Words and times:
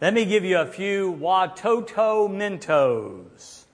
Let 0.00 0.14
me 0.14 0.24
give 0.24 0.46
you 0.46 0.56
a 0.56 0.64
few 0.64 1.12
Watoto 1.12 2.26
Mentos 2.26 3.64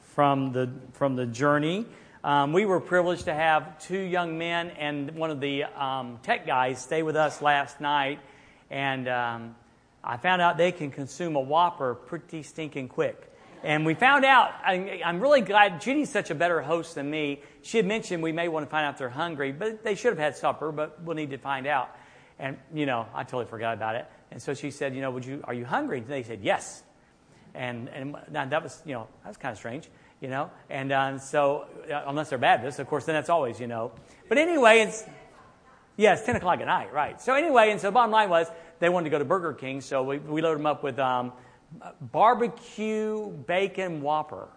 from 0.00 0.52
the, 0.52 0.70
from 0.94 1.16
the 1.16 1.26
journey. 1.26 1.84
Um, 2.24 2.54
we 2.54 2.64
were 2.64 2.80
privileged 2.80 3.26
to 3.26 3.34
have 3.34 3.78
two 3.78 3.98
young 3.98 4.38
men 4.38 4.70
and 4.70 5.10
one 5.10 5.30
of 5.30 5.40
the 5.40 5.64
um, 5.64 6.18
tech 6.22 6.46
guys 6.46 6.80
stay 6.80 7.02
with 7.02 7.14
us 7.14 7.42
last 7.42 7.78
night, 7.78 8.20
and 8.70 9.06
um, 9.06 9.54
I 10.02 10.16
found 10.16 10.40
out 10.40 10.56
they 10.56 10.72
can 10.72 10.90
consume 10.90 11.36
a 11.36 11.40
Whopper 11.40 11.94
pretty 11.94 12.42
stinking 12.42 12.88
quick. 12.88 13.30
And 13.62 13.84
we 13.84 13.92
found 13.92 14.24
out, 14.24 14.50
I, 14.64 15.02
I'm 15.04 15.20
really 15.20 15.42
glad 15.42 15.78
Judy's 15.82 16.08
such 16.08 16.30
a 16.30 16.34
better 16.34 16.62
host 16.62 16.94
than 16.94 17.10
me. 17.10 17.42
She 17.60 17.76
had 17.76 17.84
mentioned 17.84 18.22
we 18.22 18.32
may 18.32 18.48
want 18.48 18.64
to 18.64 18.70
find 18.70 18.86
out 18.86 18.94
if 18.94 18.98
they're 18.98 19.10
hungry, 19.10 19.52
but 19.52 19.84
they 19.84 19.94
should 19.94 20.12
have 20.12 20.18
had 20.18 20.38
supper, 20.38 20.72
but 20.72 21.02
we'll 21.02 21.16
need 21.16 21.32
to 21.32 21.38
find 21.38 21.66
out. 21.66 21.94
And, 22.38 22.56
you 22.72 22.86
know, 22.86 23.04
I 23.14 23.24
totally 23.24 23.44
forgot 23.44 23.74
about 23.74 23.96
it. 23.96 24.06
And 24.30 24.40
so 24.42 24.54
she 24.54 24.70
said, 24.70 24.94
you 24.94 25.00
know, 25.00 25.10
would 25.10 25.24
you, 25.24 25.42
are 25.44 25.54
you 25.54 25.64
hungry? 25.64 25.98
And 25.98 26.06
they 26.06 26.22
said, 26.22 26.40
yes. 26.42 26.82
And, 27.54 27.88
and 27.88 28.16
that 28.32 28.62
was, 28.62 28.82
you 28.84 28.94
know, 28.94 29.06
that 29.22 29.28
was 29.28 29.36
kind 29.36 29.52
of 29.52 29.58
strange, 29.58 29.88
you 30.20 30.28
know. 30.28 30.50
And 30.70 30.90
uh, 30.90 31.18
so, 31.18 31.66
uh, 31.90 32.02
unless 32.06 32.30
they're 32.30 32.38
Baptists, 32.38 32.78
of 32.78 32.88
course, 32.88 33.04
then 33.04 33.14
that's 33.14 33.28
always, 33.28 33.60
you 33.60 33.68
know. 33.68 33.92
But 34.28 34.38
anyway, 34.38 34.80
it's, 34.80 35.04
yeah, 35.96 36.16
10 36.16 36.36
o'clock 36.36 36.60
at 36.60 36.66
night, 36.66 36.92
right. 36.92 37.20
So 37.20 37.34
anyway, 37.34 37.70
and 37.70 37.80
so 37.80 37.88
the 37.88 37.92
bottom 37.92 38.10
line 38.10 38.28
was 38.28 38.48
they 38.80 38.88
wanted 38.88 39.04
to 39.04 39.10
go 39.10 39.18
to 39.18 39.24
Burger 39.24 39.52
King, 39.52 39.80
so 39.80 40.02
we, 40.02 40.18
we 40.18 40.42
loaded 40.42 40.58
them 40.58 40.66
up 40.66 40.82
with 40.82 40.98
um, 40.98 41.32
barbecue 42.00 43.30
bacon 43.30 44.02
Whopper. 44.02 44.48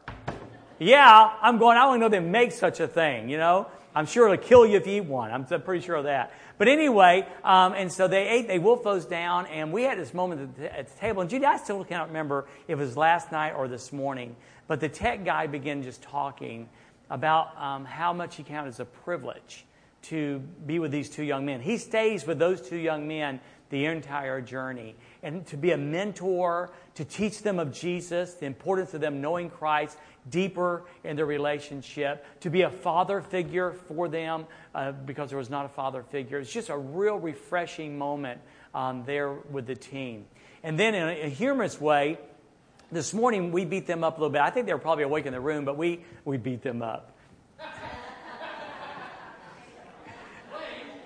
Yeah, 0.80 1.34
I'm 1.42 1.58
going, 1.58 1.78
I 1.78 1.84
don't 1.84 2.00
know 2.00 2.10
they 2.10 2.20
make 2.20 2.52
such 2.52 2.80
a 2.80 2.88
thing, 2.88 3.30
you 3.30 3.38
know. 3.38 3.68
I'm 3.96 4.06
sure 4.06 4.32
it'll 4.32 4.46
kill 4.46 4.66
you 4.66 4.78
if 4.78 4.86
you 4.86 4.98
eat 4.98 5.06
one. 5.06 5.32
I'm 5.32 5.46
pretty 5.62 5.84
sure 5.84 5.96
of 5.96 6.04
that. 6.04 6.32
But 6.58 6.68
anyway, 6.68 7.28
um, 7.44 7.74
and 7.74 7.92
so 7.92 8.08
they 8.08 8.28
ate, 8.28 8.48
they 8.48 8.58
wolfed 8.58 8.84
those 8.84 9.06
down, 9.06 9.46
and 9.48 9.72
we 9.72 9.84
had 9.84 10.00
this 10.00 10.14
moment 10.14 10.60
at 10.60 10.88
the, 10.88 11.00
table. 11.00 11.22
And 11.22 11.30
Judy, 11.30 11.46
I 11.46 11.58
still 11.58 11.84
cannot 11.84 12.08
remember 12.08 12.48
if 12.68 12.80
it 12.80 12.82
was 12.82 12.98
last 12.98 13.32
night 13.32 13.54
or 13.54 13.68
this 13.68 13.94
morning, 13.94 14.36
but 14.68 14.80
the 14.80 14.90
tech 14.90 15.24
guy 15.24 15.46
began 15.48 15.84
just 15.84 16.02
talking 16.02 16.68
about 17.10 17.56
um, 17.62 17.86
how 17.86 18.12
much 18.12 18.36
he 18.36 18.44
counted 18.44 18.70
as 18.70 18.80
a 18.80 18.86
privilege 18.86 19.66
to 20.10 20.40
be 20.66 20.80
with 20.80 20.92
these 20.92 21.10
two 21.10 21.24
young 21.24 21.46
men. 21.46 21.62
He 21.62 21.78
stays 21.78 22.26
with 22.26 22.40
those 22.40 22.62
two 22.62 22.78
young 22.78 23.08
men 23.08 23.40
the 23.70 23.86
entire 23.86 24.42
journey. 24.42 24.96
And 25.24 25.46
to 25.48 25.58
be 25.58 25.72
a 25.72 25.78
mentor, 25.78 26.72
to 26.96 27.06
teach 27.06 27.42
them 27.42 27.60
of 27.60 27.74
Jesus, 27.74 28.36
the 28.36 28.46
importance 28.46 28.94
of 28.94 29.02
them 29.02 29.22
knowing 29.22 29.50
Christ 29.50 29.98
deeper 30.30 30.84
in 31.04 31.16
their 31.16 31.26
relationship, 31.26 32.26
to 32.42 32.50
be 32.50 32.62
a 32.62 32.70
father 32.70 33.22
figure 33.22 33.74
for 33.88 34.08
them 34.08 34.46
uh, 34.74 34.92
because 34.92 35.30
there 35.30 35.38
was 35.38 35.50
not 35.50 35.66
a 35.66 35.70
father 35.70 36.04
figure. 36.04 36.40
It's 36.40 36.52
just 36.52 36.70
a 36.70 36.78
real 36.78 37.18
refreshing 37.18 37.98
moment 37.98 38.42
um, 38.74 39.04
there 39.06 39.34
with 39.34 39.68
the 39.68 39.76
team. 39.76 40.26
And 40.64 40.80
then, 40.80 40.96
in 40.96 41.26
a, 41.26 41.30
humorous 41.30 41.80
way, 41.80 42.18
this 42.92 43.14
morning 43.14 43.52
we 43.52 43.66
beat 43.66 43.88
them 43.88 44.04
up 44.04 44.18
a 44.18 44.22
little 44.22 44.32
bit. 44.32 44.42
I 44.42 44.50
think 44.50 44.66
they 44.66 44.74
were 44.74 44.80
probably 44.80 45.04
awake 45.04 45.26
in 45.26 45.34
the 45.34 45.42
room, 45.42 45.66
but 45.66 45.78
we, 45.78 46.02
we 46.26 46.38
beat 46.38 46.62
them 46.62 46.82
up. 46.82 47.17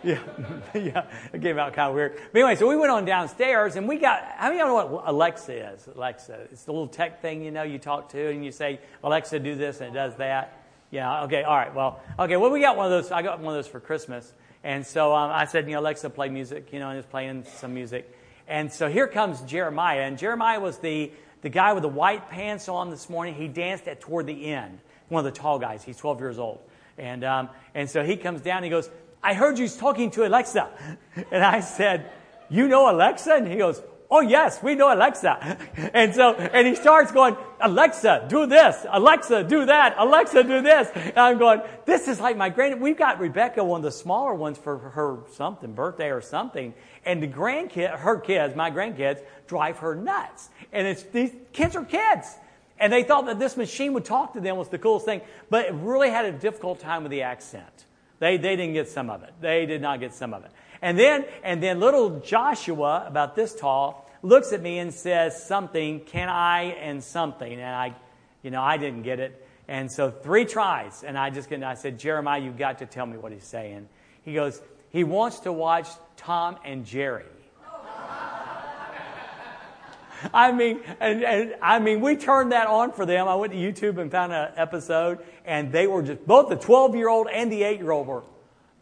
Yeah, 0.04 0.20
yeah, 0.74 1.06
it 1.32 1.44
came 1.44 1.60
out 1.60 1.74
kind 1.74 1.90
of 1.90 1.96
weird. 1.96 2.20
But 2.34 2.40
anyway, 2.40 2.56
so 2.56 2.68
we 2.68 2.76
went 2.76 2.92
on 2.92 3.06
downstairs 3.06 3.76
and 3.76 3.88
we 3.88 3.98
got, 3.98 4.24
how 4.36 4.48
many 4.48 4.60
of 4.60 4.68
y'all 4.68 4.78
know 4.80 4.96
what 4.96 5.04
Alexa 5.06 5.74
is? 5.74 5.88
Alexa. 5.96 6.48
It's 6.52 6.64
the 6.64 6.72
little 6.72 6.88
tech 6.88 7.22
thing, 7.22 7.44
you 7.44 7.52
know, 7.52 7.62
you 7.62 7.78
talk 7.78 8.10
to 8.10 8.30
and 8.30 8.44
you 8.44 8.52
say, 8.52 8.80
Alexa, 9.04 9.40
do 9.40 9.54
this 9.54 9.80
and 9.80 9.92
it 9.92 9.94
does 9.94 10.16
that. 10.16 10.58
Yeah, 10.90 11.26
okay, 11.26 11.44
all 11.44 11.56
right, 11.56 11.74
well, 11.74 12.02
okay, 12.18 12.36
well, 12.36 12.50
we 12.50 12.62
got 12.62 12.78
one 12.78 12.92
of 12.92 12.92
those, 12.92 13.12
I 13.12 13.22
got 13.22 13.40
one 13.40 13.56
of 13.56 13.64
those 13.64 13.72
for 13.72 13.80
Christmas. 13.80 14.34
And 14.64 14.86
so 14.86 15.14
um, 15.16 15.32
I 15.32 15.46
said, 15.46 15.68
you 15.68 15.74
know, 15.74 15.82
Alexa, 15.82 16.10
play 16.10 16.30
music, 16.30 16.74
you 16.74 16.80
know, 16.80 16.90
and 16.90 16.98
it's 16.98 17.08
playing 17.08 17.46
some 17.46 17.74
music. 17.74 18.12
And 18.48 18.72
so 18.72 18.90
here 18.90 19.08
comes 19.08 19.42
Jeremiah. 19.42 20.02
And 20.02 20.18
Jeremiah 20.18 20.60
was 20.60 20.78
the, 20.80 21.12
the 21.42 21.50
guy 21.50 21.74
with 21.74 21.84
the 21.84 21.90
white 21.90 22.30
pants 22.30 22.68
on 22.70 22.90
this 22.90 23.10
morning. 23.10 23.36
He 23.36 23.48
danced 23.48 23.88
at 23.88 24.02
toward 24.02 24.28
the 24.28 24.48
end, 24.48 24.80
one 25.10 25.26
of 25.26 25.34
the 25.34 25.40
tall 25.40 25.58
guys. 25.60 25.84
He's 25.84 25.98
12 25.98 26.20
years 26.20 26.40
old. 26.40 26.60
And, 26.98 27.24
um, 27.24 27.50
and 27.74 27.90
so 27.90 28.04
he 28.04 28.18
comes 28.18 28.42
down 28.42 28.58
and 28.58 28.66
he 28.66 28.70
goes, 28.70 28.90
I 29.24 29.34
heard 29.34 29.60
you 29.60 29.68
talking 29.68 30.12
to 30.12 30.28
Alexa. 30.28 30.70
And 31.32 31.44
I 31.44 31.60
said, 31.60 32.10
You 32.50 32.68
know 32.68 32.90
Alexa? 32.90 33.34
And 33.34 33.48
he 33.48 33.58
goes, 33.58 33.82
Oh, 34.14 34.20
yes, 34.20 34.62
we 34.62 34.76
know 34.76 34.94
Alexa. 34.94 35.58
And 35.94 36.14
so, 36.14 36.34
and 36.34 36.68
he 36.68 36.76
starts 36.76 37.12
going, 37.12 37.38
Alexa, 37.62 38.26
do 38.28 38.46
this. 38.46 38.86
Alexa, 38.90 39.46
do 39.46 39.66
that. 39.66 39.96
Alexa, 39.98 40.44
do 40.44 40.62
this. 40.62 40.90
And 40.94 41.18
I'm 41.18 41.38
going, 41.38 41.62
this 41.86 42.08
is 42.08 42.20
like 42.20 42.36
my 42.36 42.50
grand, 42.50 42.82
we've 42.82 42.98
got 42.98 43.20
Rebecca, 43.20 43.64
one 43.64 43.80
of 43.80 43.84
the 43.84 43.92
smaller 43.92 44.34
ones 44.34 44.58
for 44.58 44.78
her 44.78 45.20
something, 45.34 45.74
birthday 45.74 46.12
or 46.12 46.22
something. 46.22 46.74
And 47.06 47.24
the 47.24 47.28
grandkid, 47.28 48.00
her 48.00 48.20
kids, 48.20 48.56
my 48.56 48.70
grandkids, 48.70 49.22
drive 49.48 49.78
her 49.78 49.96
nuts. 49.96 50.50
And 50.74 50.88
it's, 50.88 51.04
these 51.04 51.32
kids 51.54 51.76
are 51.76 51.86
kids. 51.86 52.36
And 52.80 52.92
they 52.92 53.04
thought 53.04 53.28
that 53.28 53.40
this 53.40 53.56
machine 53.56 53.94
would 53.94 54.06
talk 54.06 54.34
to 54.34 54.42
them 54.42 54.58
was 54.58 54.70
the 54.70 54.80
coolest 54.80 55.06
thing, 55.06 55.22
but 55.50 55.68
it 55.68 55.74
really 55.74 56.10
had 56.10 56.26
a 56.26 56.32
difficult 56.32 56.80
time 56.80 57.04
with 57.04 57.12
the 57.12 57.22
accent. 57.22 57.86
They, 58.22 58.38
they 58.38 58.56
didn't 58.56 58.74
get 58.74 58.88
some 58.88 59.10
of 59.10 59.24
it. 59.24 59.34
They 59.42 59.66
did 59.66 59.82
not 59.82 60.00
get 60.00 60.14
some 60.14 60.36
of 60.36 60.46
it. 60.46 60.52
And 60.80 60.98
then, 60.98 61.26
and 61.44 61.62
then 61.62 61.80
little 61.80 62.20
Joshua, 62.20 63.04
about 63.08 63.36
this 63.36 63.56
tall, 63.56 64.08
looks 64.22 64.54
at 64.54 64.62
me 64.62 64.78
and 64.78 64.94
says 64.94 65.48
something, 65.48 66.02
can 66.02 66.30
I 66.30 66.66
and 66.66 67.04
something. 67.04 67.52
And 67.52 67.64
I, 67.64 67.96
you 68.44 68.52
know, 68.52 68.62
I 68.62 68.78
didn't 68.78 69.02
get 69.02 69.20
it. 69.20 69.44
And 69.68 69.92
so 69.92 70.12
three 70.12 70.46
tries. 70.46 71.04
And 71.04 71.18
I 71.18 71.32
just, 71.32 71.52
I 71.52 71.74
said, 71.74 71.98
Jeremiah, 71.98 72.40
you've 72.40 72.60
got 72.60 72.78
to 72.78 72.86
tell 72.86 73.08
me 73.08 73.18
what 73.18 73.32
he's 73.32 73.44
saying. 73.44 73.90
He 74.22 74.36
goes, 74.36 74.62
he 74.92 75.04
wants 75.04 75.40
to 75.40 75.52
watch 75.52 75.88
Tom 76.16 76.58
and 76.64 76.86
Jerry. 76.86 77.26
I 80.34 80.52
mean, 80.52 80.82
and, 81.00 81.24
and, 81.24 81.56
I 81.62 81.80
mean, 81.80 82.02
we 82.02 82.16
turned 82.16 82.52
that 82.52 82.68
on 82.68 82.92
for 82.92 83.06
them. 83.06 83.28
I 83.28 83.36
went 83.36 83.54
to 83.54 83.60
YouTube 83.60 83.98
and 83.98 84.12
found 84.12 84.34
an 84.34 84.52
episode, 84.56 85.20
and 85.46 85.72
they 85.72 85.88
were 85.88 86.02
just 86.02 86.26
both 86.26 86.50
the 86.50 86.56
12 86.56 86.96
year 86.96 87.10
old 87.10 87.28
and 87.28 87.52
the 87.52 87.64
8 87.64 87.80
year 87.80 87.92
old 87.92 88.08
were 88.08 88.24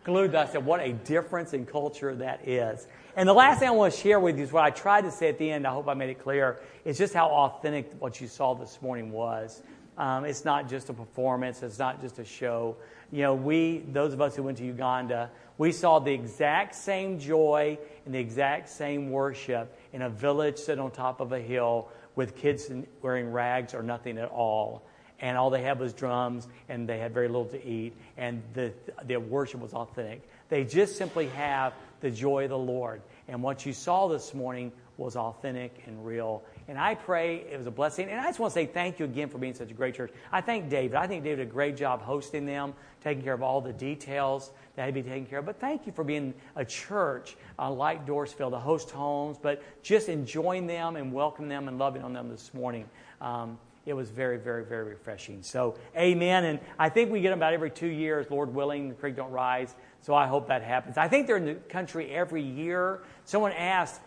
glued. 0.04 0.36
I 0.36 0.46
said, 0.48 0.66
what 0.66 0.80
a 0.80 0.94
difference 0.94 1.54
in 1.54 1.66
culture 1.66 2.16
that 2.16 2.48
is. 2.48 2.88
And 3.16 3.28
the 3.28 3.34
last 3.34 3.60
thing 3.60 3.68
I 3.68 3.72
want 3.72 3.94
to 3.94 4.00
share 4.00 4.20
with 4.20 4.38
you 4.38 4.44
is 4.44 4.52
what 4.52 4.64
I 4.64 4.70
tried 4.70 5.02
to 5.02 5.12
say 5.12 5.30
at 5.30 5.38
the 5.38 5.50
end. 5.50 5.68
I 5.68 5.72
hope 5.72 5.88
I 5.88 5.94
made 5.94 6.10
it 6.10 6.20
clear. 6.20 6.60
It's 6.86 6.98
just 6.98 7.14
how 7.14 7.28
authentic 7.28 7.92
what 8.00 8.22
you 8.22 8.28
saw 8.28 8.54
this 8.54 8.82
morning 8.82 9.12
was. 9.12 9.62
Um, 9.98 10.24
it's 10.24 10.46
not 10.46 10.70
just 10.70 10.90
a 10.90 10.94
performance. 10.94 11.62
It's 11.62 11.80
not 11.80 12.00
just 12.00 12.20
a 12.20 12.26
show. 12.26 12.78
You 13.12 13.24
know, 13.24 13.34
we, 13.34 13.80
those 13.92 14.14
of 14.14 14.22
us 14.22 14.36
who 14.36 14.44
went 14.44 14.60
to 14.60 14.66
Uganda, 14.66 15.32
we 15.58 15.72
saw 15.72 16.00
the 16.00 16.14
exact 16.14 16.76
same 16.76 17.20
joy 17.20 17.78
and 18.06 18.14
the 18.14 18.20
exact 18.20 18.70
same 18.70 19.10
worship 19.10 19.76
in 19.94 20.02
a 20.02 20.10
village 20.10 20.58
sitting 20.58 20.84
on 20.84 20.92
top 20.92 21.20
of 21.20 21.32
a 21.32 21.40
hill 21.40 21.90
with 22.16 22.36
kids 22.36 22.70
wearing 23.02 23.32
rags 23.32 23.74
or 23.74 23.82
nothing 23.82 24.18
at 24.18 24.30
all. 24.30 24.84
And 25.22 25.38
all 25.38 25.50
they 25.50 25.64
had 25.64 25.80
was 25.80 25.92
drums, 25.92 26.48
and 26.70 26.88
they 26.88 26.98
had 26.98 27.14
very 27.14 27.28
little 27.28 27.48
to 27.48 27.66
eat, 27.66 27.94
and 28.16 28.42
the, 28.54 28.74
the 29.04 29.18
worship 29.18 29.60
was 29.60 29.74
authentic. 29.74 30.22
They 30.48 30.64
just 30.64 30.96
simply 30.96 31.28
have 31.28 31.74
the 32.00 32.10
joy 32.10 32.46
of 32.46 32.52
the 32.52 32.58
Lord. 32.58 33.02
And 33.28 33.44
what 33.44 33.66
you 33.66 33.74
saw 33.74 34.08
this 34.08 34.34
morning 34.34 34.72
was 34.98 35.18
authentic 35.18 35.84
and 35.88 36.06
real. 36.06 36.44
And 36.70 36.78
I 36.78 36.94
pray 36.94 37.38
it 37.52 37.58
was 37.58 37.66
a 37.66 37.72
blessing. 37.72 38.10
And 38.10 38.22
I 38.22 38.26
just 38.26 38.40
want 38.40 38.54
to 38.54 38.60
say 38.60 38.68
thank 38.68 39.00
you 39.00 39.06
again 39.06 39.28
for 39.28 39.40
being 39.40 39.56
such 39.56 39.72
a 39.72 39.74
great 39.74 39.96
church. 39.96 40.12
I 40.32 40.40
thank 40.40 40.70
David. 40.70 40.96
I 40.96 41.08
think 41.08 41.24
David 41.24 41.38
did 41.38 41.48
a 41.48 41.52
great 41.52 41.76
job 41.76 42.04
hosting 42.04 42.46
them, 42.46 42.76
taking 43.04 43.24
care 43.24 43.34
of 43.34 43.42
all 43.42 43.60
the 43.60 43.74
details 43.74 44.52
that 44.76 44.84
had 44.84 44.94
to 44.94 45.02
be 45.02 45.10
taken 45.10 45.26
care 45.26 45.40
of. 45.40 45.48
But 45.48 45.60
thank 45.60 45.88
you 45.88 45.92
for 45.92 46.04
being 46.04 46.36
a 46.56 46.64
church 46.64 47.38
uh, 47.58 47.72
like 47.72 48.06
Dorrisville, 48.06 48.52
to 48.52 48.60
host 48.60 48.92
homes, 48.92 49.38
but 49.42 49.64
just 49.82 50.10
enjoying 50.10 50.68
them 50.68 50.96
and 50.96 51.12
welcoming 51.12 51.50
them 51.50 51.68
and 51.68 51.80
loving 51.80 52.04
on 52.04 52.14
them 52.14 52.30
this 52.30 52.54
morning. 52.54 52.86
Um, 53.20 53.58
it 53.88 53.94
was 53.94 54.12
very, 54.12 54.38
very, 54.38 54.64
very 54.64 54.84
refreshing. 54.84 55.42
So, 55.42 55.76
amen. 55.98 56.46
And 56.46 56.60
I 56.78 56.90
think 56.90 57.12
we 57.12 57.22
get 57.22 57.32
them 57.32 57.40
about 57.40 57.54
every 57.54 57.72
two 57.72 57.88
years, 57.88 58.30
Lord 58.30 58.54
willing, 58.54 58.90
the 58.90 58.94
creek 58.94 59.16
don't 59.16 59.32
rise. 59.32 59.74
So 60.02 60.14
I 60.14 60.28
hope 60.28 60.48
that 60.50 60.62
happens. 60.62 60.98
I 60.98 61.08
think 61.08 61.26
they're 61.26 61.38
in 61.38 61.46
the 61.46 61.56
country 61.56 62.12
every 62.12 62.44
year. 62.44 63.02
Someone 63.26 63.54
asked, 63.54 64.02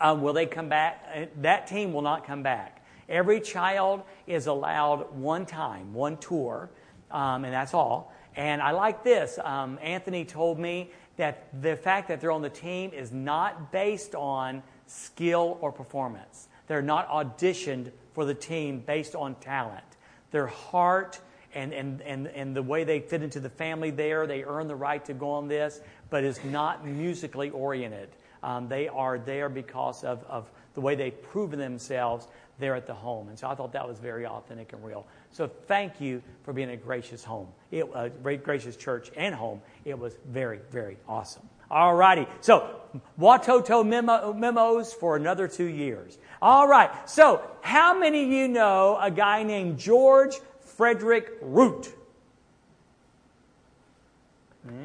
um, 0.00 0.22
will 0.22 0.32
they 0.32 0.46
come 0.46 0.68
back? 0.68 1.04
Uh, 1.14 1.24
that 1.40 1.66
team 1.66 1.92
will 1.92 2.02
not 2.02 2.26
come 2.26 2.42
back. 2.42 2.84
Every 3.08 3.40
child 3.40 4.02
is 4.26 4.46
allowed 4.46 5.12
one 5.14 5.44
time, 5.46 5.92
one 5.92 6.16
tour, 6.16 6.70
um, 7.10 7.44
and 7.44 7.52
that's 7.52 7.74
all. 7.74 8.12
And 8.36 8.62
I 8.62 8.70
like 8.70 9.04
this. 9.04 9.38
Um, 9.42 9.78
Anthony 9.82 10.24
told 10.24 10.58
me 10.58 10.90
that 11.16 11.48
the 11.60 11.76
fact 11.76 12.08
that 12.08 12.20
they're 12.20 12.32
on 12.32 12.42
the 12.42 12.48
team 12.48 12.92
is 12.92 13.12
not 13.12 13.70
based 13.70 14.14
on 14.14 14.62
skill 14.86 15.58
or 15.60 15.70
performance. 15.72 16.48
They're 16.66 16.80
not 16.82 17.08
auditioned 17.10 17.92
for 18.14 18.24
the 18.24 18.34
team 18.34 18.80
based 18.80 19.14
on 19.14 19.34
talent. 19.36 19.84
Their 20.30 20.46
heart 20.46 21.20
and, 21.54 21.74
and, 21.74 22.00
and, 22.02 22.26
and 22.28 22.56
the 22.56 22.62
way 22.62 22.84
they 22.84 23.00
fit 23.00 23.22
into 23.22 23.40
the 23.40 23.50
family 23.50 23.90
there, 23.90 24.26
they 24.26 24.42
earn 24.42 24.68
the 24.68 24.74
right 24.74 25.04
to 25.04 25.12
go 25.12 25.32
on 25.32 25.48
this, 25.48 25.80
but 26.08 26.24
is 26.24 26.42
not 26.44 26.86
musically 26.86 27.50
oriented. 27.50 28.08
Um, 28.42 28.68
they 28.68 28.88
are 28.88 29.18
there 29.18 29.48
because 29.48 30.04
of, 30.04 30.24
of 30.24 30.50
the 30.74 30.80
way 30.80 30.94
they've 30.94 31.22
proven 31.22 31.58
themselves 31.58 32.26
there 32.58 32.74
at 32.74 32.86
the 32.86 32.94
home. 32.94 33.28
And 33.28 33.38
so 33.38 33.48
I 33.48 33.54
thought 33.54 33.72
that 33.72 33.86
was 33.86 33.98
very 33.98 34.26
authentic 34.26 34.72
and 34.72 34.84
real. 34.84 35.06
So 35.32 35.50
thank 35.66 36.00
you 36.00 36.22
for 36.44 36.52
being 36.52 36.70
a 36.70 36.76
gracious 36.76 37.24
home, 37.24 37.48
it, 37.70 37.88
a 37.94 38.08
very 38.08 38.36
gracious 38.36 38.76
church 38.76 39.10
and 39.16 39.34
home. 39.34 39.60
It 39.84 39.98
was 39.98 40.16
very, 40.28 40.60
very 40.70 40.96
awesome. 41.08 41.48
All 41.70 41.94
righty. 41.94 42.26
So, 42.42 42.68
Watoto 43.18 43.86
memo, 43.86 44.34
memos 44.34 44.92
for 44.92 45.16
another 45.16 45.48
two 45.48 45.64
years. 45.64 46.18
All 46.42 46.68
right. 46.68 46.90
So, 47.08 47.42
how 47.62 47.98
many 47.98 48.24
of 48.24 48.28
you 48.28 48.46
know 48.46 48.98
a 49.00 49.10
guy 49.10 49.42
named 49.42 49.78
George 49.78 50.38
Frederick 50.60 51.30
Root? 51.40 51.88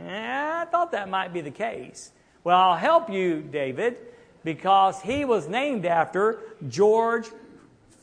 Yeah, 0.05 0.63
I 0.65 0.71
thought 0.71 0.93
that 0.93 1.09
might 1.09 1.33
be 1.33 1.41
the 1.41 1.51
case. 1.51 2.11
Well, 2.47 2.57
I'll 2.57 2.77
help 2.77 3.09
you, 3.09 3.41
David, 3.41 3.97
because 4.45 5.01
he 5.01 5.25
was 5.25 5.49
named 5.49 5.85
after 5.85 6.39
George 6.69 7.27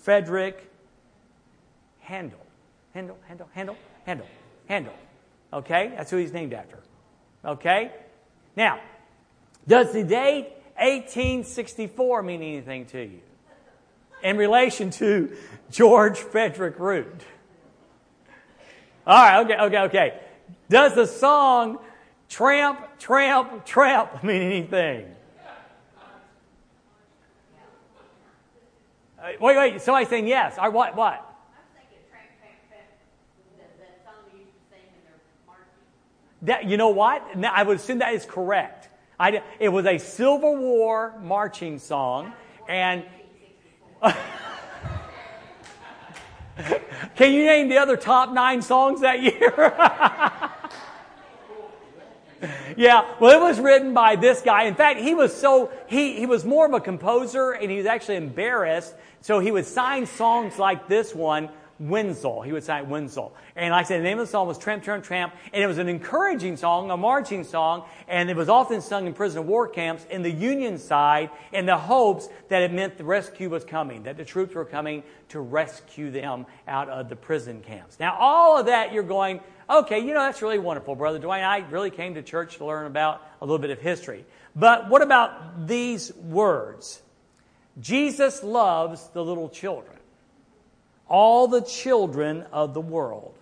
Frederick 0.02 0.70
Handel. 2.00 2.38
Handel, 2.92 3.16
Handel, 3.26 3.48
Handel, 3.54 3.76
Handel, 4.04 4.26
Handel. 4.68 4.92
Okay? 5.50 5.94
That's 5.96 6.10
who 6.10 6.18
he's 6.18 6.34
named 6.34 6.52
after. 6.52 6.78
Okay? 7.42 7.90
Now, 8.54 8.80
does 9.66 9.94
the 9.94 10.04
date 10.04 10.50
1864 10.76 12.22
mean 12.22 12.42
anything 12.42 12.84
to 12.88 13.02
you? 13.02 13.20
In 14.22 14.36
relation 14.36 14.90
to 14.90 15.34
George 15.70 16.18
Frederick 16.18 16.78
Root. 16.78 17.22
All 19.06 19.24
right, 19.24 19.42
okay, 19.42 19.56
okay, 19.58 19.78
okay. 19.84 20.20
Does 20.68 20.94
the 20.94 21.06
song 21.06 21.78
Tramp, 22.34 22.80
Tramp, 22.98 23.64
Tramp 23.64 24.24
mean 24.24 24.42
anything? 24.42 25.06
Uh, 29.16 29.28
wait, 29.40 29.56
wait, 29.56 29.80
somebody's 29.80 30.08
saying 30.08 30.26
yes. 30.26 30.56
Or 30.60 30.68
what? 30.72 30.96
What? 30.96 31.24
That, 36.42 36.64
you 36.64 36.76
know 36.76 36.88
what? 36.88 37.24
I 37.40 37.62
would 37.62 37.76
assume 37.76 38.00
that 38.00 38.14
is 38.14 38.26
correct. 38.26 38.88
I, 39.16 39.40
it 39.60 39.68
was 39.68 39.86
a 39.86 39.98
Civil 39.98 40.56
War 40.56 41.14
marching 41.22 41.78
song, 41.78 42.32
and 42.68 43.04
can 47.14 47.32
you 47.32 47.44
name 47.46 47.68
the 47.68 47.78
other 47.78 47.96
top 47.96 48.32
nine 48.32 48.60
songs 48.60 49.02
that 49.02 49.22
year? 49.22 50.50
yeah, 52.76 53.14
well, 53.20 53.38
it 53.38 53.42
was 53.42 53.60
written 53.60 53.94
by 53.94 54.16
this 54.16 54.40
guy. 54.40 54.64
In 54.64 54.74
fact, 54.74 55.00
he 55.00 55.14
was 55.14 55.34
so 55.34 55.70
he 55.86 56.16
he 56.16 56.26
was 56.26 56.44
more 56.44 56.66
of 56.66 56.72
a 56.72 56.80
composer, 56.80 57.52
and 57.52 57.70
he 57.70 57.76
was 57.76 57.86
actually 57.86 58.16
embarrassed, 58.16 58.94
so 59.20 59.40
he 59.40 59.50
would 59.50 59.66
sign 59.66 60.06
songs 60.06 60.58
like 60.58 60.88
this 60.88 61.14
one 61.14 61.50
Wurzel. 61.78 62.42
He 62.42 62.52
would 62.52 62.62
sign 62.62 62.88
Wurzel. 62.88 63.34
And 63.56 63.72
like 63.72 63.86
I 63.86 63.88
said, 63.88 64.00
the 64.00 64.04
name 64.04 64.18
of 64.18 64.26
the 64.26 64.30
song 64.30 64.46
was 64.46 64.58
Tramp, 64.58 64.82
Tramp, 64.84 65.04
Tramp. 65.04 65.34
And 65.52 65.62
it 65.62 65.66
was 65.66 65.78
an 65.78 65.88
encouraging 65.88 66.56
song, 66.56 66.90
a 66.90 66.96
marching 66.96 67.44
song. 67.44 67.84
And 68.06 68.30
it 68.30 68.36
was 68.36 68.48
often 68.48 68.80
sung 68.80 69.06
in 69.06 69.12
prison 69.12 69.46
war 69.46 69.68
camps 69.68 70.06
in 70.10 70.22
the 70.22 70.30
Union 70.30 70.78
side 70.78 71.30
in 71.52 71.66
the 71.66 71.76
hopes 71.76 72.28
that 72.48 72.62
it 72.62 72.72
meant 72.72 72.96
the 72.96 73.04
rescue 73.04 73.50
was 73.50 73.64
coming, 73.64 74.04
that 74.04 74.16
the 74.16 74.24
troops 74.24 74.54
were 74.54 74.64
coming 74.64 75.02
to 75.30 75.40
rescue 75.40 76.10
them 76.10 76.46
out 76.68 76.88
of 76.88 77.08
the 77.08 77.16
prison 77.16 77.60
camps. 77.60 77.98
Now, 77.98 78.16
all 78.18 78.58
of 78.58 78.66
that 78.66 78.92
you're 78.92 79.02
going, 79.02 79.40
okay, 79.68 79.98
you 79.98 80.14
know, 80.14 80.20
that's 80.20 80.42
really 80.42 80.58
wonderful, 80.58 80.94
Brother 80.94 81.18
Dwayne. 81.18 81.44
I 81.44 81.58
really 81.70 81.90
came 81.90 82.14
to 82.14 82.22
church 82.22 82.58
to 82.58 82.64
learn 82.64 82.86
about 82.86 83.22
a 83.40 83.44
little 83.44 83.58
bit 83.58 83.70
of 83.70 83.80
history. 83.80 84.24
But 84.56 84.88
what 84.88 85.02
about 85.02 85.66
these 85.66 86.14
words? 86.14 87.02
Jesus 87.80 88.42
loves 88.42 89.08
the 89.08 89.24
little 89.24 89.48
children 89.48 89.94
all 91.08 91.48
the 91.48 91.60
children 91.60 92.44
of 92.52 92.74
the 92.74 92.80
world. 92.80 93.34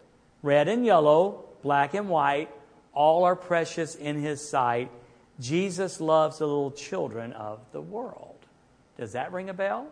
Red 0.42 0.68
and 0.68 0.84
yellow, 0.84 1.44
black 1.62 1.94
and 1.94 2.08
white, 2.08 2.50
all 2.92 3.24
are 3.24 3.36
precious 3.36 3.94
in 3.94 4.20
his 4.20 4.46
sight. 4.46 4.90
Jesus 5.40 6.00
loves 6.00 6.38
the 6.38 6.46
little 6.46 6.72
children 6.72 7.32
of 7.32 7.60
the 7.72 7.80
world. 7.80 8.36
Does 8.98 9.12
that 9.12 9.32
ring 9.32 9.48
a 9.48 9.54
bell? 9.54 9.86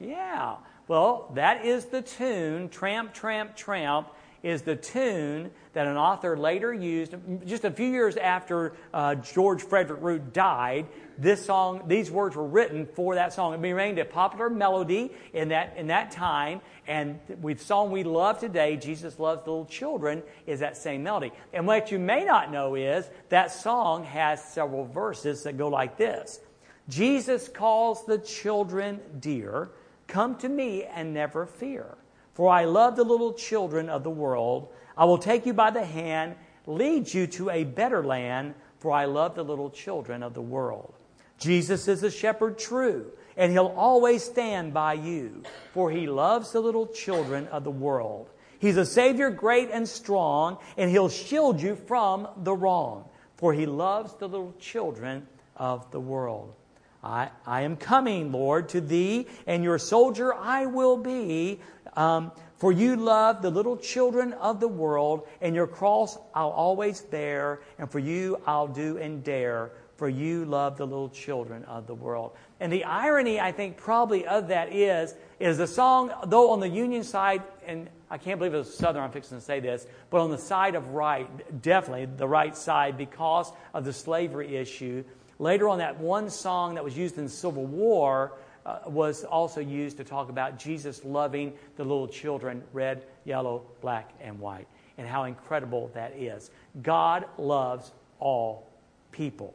Yeah. 0.00 0.56
Well, 0.88 1.30
that 1.34 1.64
is 1.64 1.86
the 1.86 2.02
tune, 2.02 2.68
Tramp, 2.68 3.12
Tramp, 3.12 3.56
Tramp, 3.56 4.08
is 4.42 4.62
the 4.62 4.76
tune 4.76 5.50
that 5.72 5.86
an 5.86 5.96
author 5.96 6.36
later 6.36 6.72
used 6.72 7.14
just 7.46 7.64
a 7.64 7.70
few 7.70 7.86
years 7.86 8.16
after 8.16 8.72
uh, 8.92 9.14
George 9.14 9.62
Frederick 9.62 10.00
Root 10.02 10.32
died. 10.32 10.86
This 11.16 11.44
song, 11.44 11.84
these 11.86 12.10
words 12.10 12.36
were 12.36 12.46
written 12.46 12.86
for 12.86 13.14
that 13.14 13.32
song. 13.32 13.54
It 13.54 13.60
remained 13.60 13.98
a 13.98 14.04
popular 14.04 14.50
melody 14.50 15.12
in 15.32 15.48
that 15.50 15.76
in 15.76 15.86
that 15.88 16.10
time, 16.10 16.60
and 16.86 17.20
the 17.28 17.54
song 17.56 17.90
we 17.90 18.02
love 18.02 18.38
today, 18.38 18.76
"Jesus 18.76 19.18
Loves 19.18 19.46
Little 19.46 19.66
Children," 19.66 20.22
is 20.46 20.60
that 20.60 20.76
same 20.76 21.02
melody. 21.02 21.32
And 21.52 21.66
what 21.66 21.92
you 21.92 21.98
may 21.98 22.24
not 22.24 22.50
know 22.50 22.74
is 22.74 23.08
that 23.28 23.52
song 23.52 24.04
has 24.04 24.42
several 24.42 24.84
verses 24.86 25.44
that 25.44 25.56
go 25.56 25.68
like 25.68 25.96
this: 25.96 26.40
Jesus 26.88 27.48
calls 27.48 28.04
the 28.06 28.18
children 28.18 29.00
dear. 29.20 29.70
Come 30.08 30.36
to 30.38 30.48
me 30.48 30.84
and 30.84 31.14
never 31.14 31.46
fear. 31.46 31.96
For 32.34 32.48
I 32.48 32.64
love 32.64 32.96
the 32.96 33.04
little 33.04 33.32
children 33.34 33.88
of 33.88 34.04
the 34.04 34.10
world. 34.10 34.68
I 34.96 35.04
will 35.04 35.18
take 35.18 35.46
you 35.46 35.52
by 35.52 35.70
the 35.70 35.84
hand, 35.84 36.34
lead 36.66 37.12
you 37.12 37.26
to 37.28 37.50
a 37.50 37.64
better 37.64 38.04
land, 38.04 38.54
for 38.78 38.92
I 38.92 39.04
love 39.04 39.34
the 39.34 39.44
little 39.44 39.70
children 39.70 40.22
of 40.22 40.34
the 40.34 40.42
world. 40.42 40.94
Jesus 41.38 41.88
is 41.88 42.02
a 42.02 42.10
shepherd 42.10 42.58
true, 42.58 43.10
and 43.36 43.50
he'll 43.52 43.74
always 43.76 44.22
stand 44.22 44.72
by 44.72 44.94
you, 44.94 45.42
for 45.72 45.90
he 45.90 46.06
loves 46.06 46.52
the 46.52 46.60
little 46.60 46.86
children 46.86 47.48
of 47.48 47.64
the 47.64 47.70
world. 47.70 48.30
He's 48.60 48.76
a 48.76 48.86
Savior 48.86 49.28
great 49.28 49.70
and 49.72 49.88
strong, 49.88 50.58
and 50.76 50.88
he'll 50.88 51.08
shield 51.08 51.60
you 51.60 51.74
from 51.74 52.28
the 52.36 52.54
wrong, 52.54 53.08
for 53.36 53.52
he 53.52 53.66
loves 53.66 54.14
the 54.14 54.28
little 54.28 54.54
children 54.60 55.26
of 55.56 55.90
the 55.90 56.00
world. 56.00 56.54
I, 57.02 57.30
I 57.46 57.62
am 57.62 57.76
coming, 57.76 58.30
Lord, 58.30 58.68
to 58.70 58.80
thee, 58.80 59.26
and 59.46 59.64
your 59.64 59.78
soldier 59.78 60.34
I 60.34 60.66
will 60.66 60.96
be. 60.96 61.60
Um, 61.96 62.32
for 62.56 62.70
you 62.70 62.94
love 62.94 63.42
the 63.42 63.50
little 63.50 63.76
children 63.76 64.34
of 64.34 64.60
the 64.60 64.68
world, 64.68 65.26
and 65.40 65.52
your 65.52 65.66
cross 65.66 66.16
I'll 66.32 66.50
always 66.50 67.00
bear, 67.00 67.60
and 67.76 67.90
for 67.90 67.98
you 67.98 68.40
I'll 68.46 68.68
do 68.68 68.98
and 68.98 69.24
dare, 69.24 69.72
for 69.96 70.08
you 70.08 70.44
love 70.44 70.76
the 70.76 70.86
little 70.86 71.08
children 71.08 71.64
of 71.64 71.88
the 71.88 71.94
world. 71.94 72.36
And 72.60 72.72
the 72.72 72.84
irony, 72.84 73.40
I 73.40 73.50
think, 73.50 73.76
probably 73.76 74.26
of 74.26 74.46
that 74.48 74.72
is, 74.72 75.12
is 75.40 75.58
the 75.58 75.66
song, 75.66 76.12
though 76.26 76.50
on 76.52 76.60
the 76.60 76.68
Union 76.68 77.02
side, 77.02 77.42
and 77.66 77.90
I 78.08 78.16
can't 78.16 78.38
believe 78.38 78.54
it's 78.54 78.72
Southern, 78.72 79.02
I'm 79.02 79.10
fixing 79.10 79.38
to 79.38 79.44
say 79.44 79.58
this, 79.58 79.84
but 80.10 80.20
on 80.20 80.30
the 80.30 80.38
side 80.38 80.76
of 80.76 80.86
right, 80.90 81.28
definitely 81.62 82.06
the 82.06 82.28
right 82.28 82.56
side 82.56 82.96
because 82.96 83.50
of 83.74 83.84
the 83.84 83.92
slavery 83.92 84.54
issue. 84.54 85.02
Later 85.42 85.68
on, 85.68 85.78
that 85.78 85.98
one 85.98 86.30
song 86.30 86.76
that 86.76 86.84
was 86.84 86.96
used 86.96 87.18
in 87.18 87.24
the 87.24 87.30
Civil 87.30 87.66
War 87.66 88.34
uh, 88.64 88.78
was 88.86 89.24
also 89.24 89.60
used 89.60 89.96
to 89.96 90.04
talk 90.04 90.28
about 90.30 90.56
Jesus 90.56 91.04
loving 91.04 91.54
the 91.74 91.82
little 91.82 92.06
children, 92.06 92.62
red, 92.72 93.04
yellow, 93.24 93.64
black, 93.80 94.12
and 94.20 94.38
white, 94.38 94.68
and 94.98 95.08
how 95.08 95.24
incredible 95.24 95.90
that 95.94 96.12
is. 96.16 96.52
God 96.80 97.24
loves 97.38 97.90
all 98.20 98.70
people. 99.10 99.52